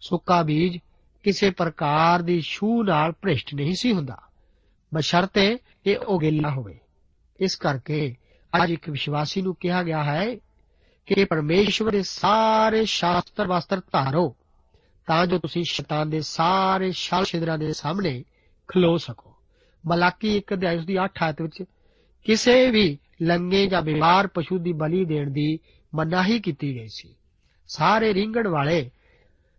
ਸੁੱਕਾ 0.00 0.42
ਬੀਜ 0.42 0.78
ਕਿਸੇ 1.22 1.50
ਪ੍ਰਕਾਰ 1.50 2.22
ਦੀ 2.22 2.40
ਛੂ 2.40 2.82
ਨਾਲ 2.82 3.12
ਭ੍ਰਿਸ਼ਟ 3.12 3.54
ਨਹੀਂ 3.54 3.74
ਸੀ 3.74 3.92
ਹੁੰਦਾ। 3.92 4.18
ਬਸ਼ਰਤੇ 4.94 5.58
ਇਹ 5.86 5.98
ਉਗੇਲਾ 5.98 6.50
ਹੋਵੇ। 6.50 6.78
ਇਸ 7.40 7.56
ਕਰਕੇ 7.56 8.16
ਅੱਜ 8.64 8.70
ਇੱਕ 8.70 8.90
ਵਿਸ਼ਵਾਸੀ 8.90 9.42
ਨੂੰ 9.42 9.54
ਕਿਹਾ 9.54 9.82
ਗਿਆ 9.82 10.04
ਹੈ 10.04 10.36
ਕਿ 11.06 11.24
ਪਰਮੇਸ਼ਵਰ 11.24 11.92
ਦੇ 11.92 12.02
ਸਾਰੇ 12.02 12.84
ਸ਼ਾਸਤਰ 12.84 13.46
ਵਸਤਰ 13.46 13.80
ਧਾਰੋ, 13.80 14.36
ਤਾਂ 15.06 15.26
ਜੋ 15.26 15.38
ਤੁਸੀਂ 15.38 15.64
ਸ਼ੈਤਾਨ 15.64 16.10
ਦੇ 16.10 16.20
ਸਾਰੇ 16.20 16.92
ਛਲ 16.92 17.24
ਛਿਦਰਾਂ 17.24 17.58
ਦੇ 17.58 17.72
ਸਾਹਮਣੇ 17.72 18.24
ਖਲੋ 18.68 18.96
ਸਕੋ। 18.96 19.34
ਮਲਾਕੀ 19.86 20.36
1 20.36 20.54
ਅਧਿਆਇ 20.54 20.76
ਉਸ 20.76 20.86
ਦੀ 20.86 20.96
8 21.04 21.08
ਆਇਤ 21.22 21.42
ਵਿੱਚ, 21.42 21.64
ਕਿਸੇ 22.24 22.70
ਵੀ 22.70 22.98
ਲੰਗੇ 23.22 23.66
ਜਾਂ 23.66 23.82
ਬਿਮਾਰ 23.82 24.26
ਪਸ਼ੂ 24.26 24.58
ਦੀ 24.58 24.72
ਬਲੀ 24.72 25.04
ਦੇਣ 25.04 25.30
ਦੀ 25.30 25.58
ਮਨਾਹੀ 25.94 26.40
ਕੀਤੀ 26.40 26.74
ਗਈ 26.74 26.88
ਸੀ। 26.88 27.14
ਸਾਰੇ 27.68 28.14
ਰਿੰਗਣ 28.14 28.48
ਵਾਲੇ 28.48 28.90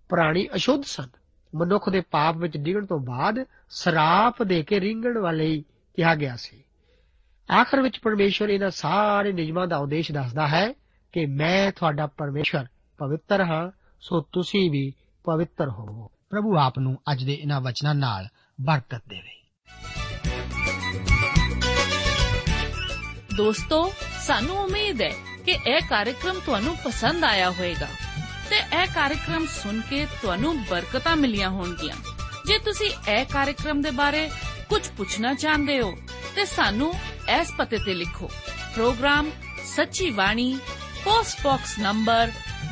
ਪ੍ਰਾਣੀ 0.10 0.48
ਅਸ਼ੁੱਧ 0.56 0.84
ਸਨ। 0.84 1.08
ਮਨੁੱਖ 1.56 1.90
ਦੇ 1.90 2.02
ਪਾਪ 2.02 2.38
ਵਿੱਚ 2.38 2.58
ਡਿੱਗਣ 2.58 2.86
ਤੋਂ 2.86 3.00
ਬਾਅਦ 3.00 3.46
ਸਰਾਪ 3.70 4.44
ਦੇ 4.44 4.64
ਕੇ 4.64 4.80
ਰਿੰਗਣ 4.80 5.18
ਵਾਲੇ 5.18 5.46
ਹੀ 5.46 5.64
ਕਿਹਾ 5.96 6.16
ਗਿਆ 6.16 6.36
ਸੀ। 6.36 6.64
ਆਖਰ 7.52 7.82
ਵਿੱਚ 7.82 8.00
ਪਰਮੇਸ਼ਵਰ 8.00 8.50
ਇਹਨਾਂ 8.50 8.70
ਸਾਰੇ 8.70 9.32
ਨਿਯਮਾਂ 9.32 9.68
ਦਾ 9.68 9.78
ਉਦੇਸ਼ 9.78 10.12
ਦੱਸਦਾ 10.12 10.48
ਹੈ 10.48 10.74
ਕਿ 11.14 11.26
ਮੈਂ 11.26 11.72
ਤੁਹਾਡਾ 11.72 12.08
ਪਰਮੇਸ਼ਵਰ 12.08 12.66
ਪਵਿੱਤਰ 12.98 13.42
ਹਾਂ, 13.42 13.72
ਸੋ 14.02 14.22
ਤੁਸੀਂ 14.32 14.72
ਵੀ 14.72 14.94
ਪਵਿੱਤਰ 15.24 15.70
ਹੋਵੋ 15.70 16.12
ਪ੍ਰਭੂ 16.30 16.58
ਆਪ 16.58 16.80
ਨੂੰ 16.80 16.98
ਅੱਜ 17.12 17.24
ਦੇ 17.24 17.34
ਇਹਨਾਂ 17.34 17.62
ਵਚਨਾਂ 17.62 17.96
ਨਾਲ 17.96 18.28
ਬਰਕਤ 18.62 19.02
ਦੇਵੇ। 19.08 19.42
ਦੋਸਤੋ, 23.38 23.94
ਸਾਨੂੰ 24.20 24.58
ਉਮੀਦ 24.58 25.02
ਹੈ 25.02 25.12
ਕਿ 25.46 25.52
ਇਹ 25.52 25.82
ਕਾਰਜਕ੍ਰਮ 25.90 26.40
ਤੁਹਾਨੂੰ 26.46 26.76
ਪਸੰਦ 26.84 27.24
ਆਇਆ 27.24 27.52
ਹੋਵੇਗਾ 27.52 27.88
ਤੇ 28.50 28.56
ਇਹ 28.56 28.88
ਕਾਰਜਕ੍ਰਮ 28.96 29.46
ਸੁਣ 29.46 29.82
ਕੇ 29.90 30.06
ਤੁਹਾਨੂੰ 30.22 30.64
ਬਰਕਤਾਂ 30.64 31.16
ਮਿਲੀਆਂ 31.16 31.50
ਹੋਣਗੀਆਂ। 31.50 31.96
ਜੇ 32.46 32.58
ਤੁਸੀਂ 32.60 33.12
ਇਹ 33.12 33.26
ਕਾਰਜਕ੍ਰਮ 33.26 33.82
ਦੇ 33.82 33.92
ਬਾਰੇ 33.92 34.30
ਕੁਝ 34.70 34.82
ਪੁੱਛਣਾ 34.98 35.34
ਚਾਹੁੰਦੇ 35.36 35.82
ਹੋ 35.82 35.96
ਤੇ 36.36 36.46
ਸਾਨੂੰ 36.46 36.94
ਇਸ 37.32 37.52
ਪਤੇ 37.58 37.78
ਤੇ 37.86 37.94
ਲਿਖੋ 37.94 38.30
ਪ੍ਰੋਗਰਾਮ 38.76 39.30
ਸੱਚੀ 39.76 40.10
ਬਾਣੀ 40.12 40.58
post 41.04 41.42
box 41.44 41.78
number 41.80 42.32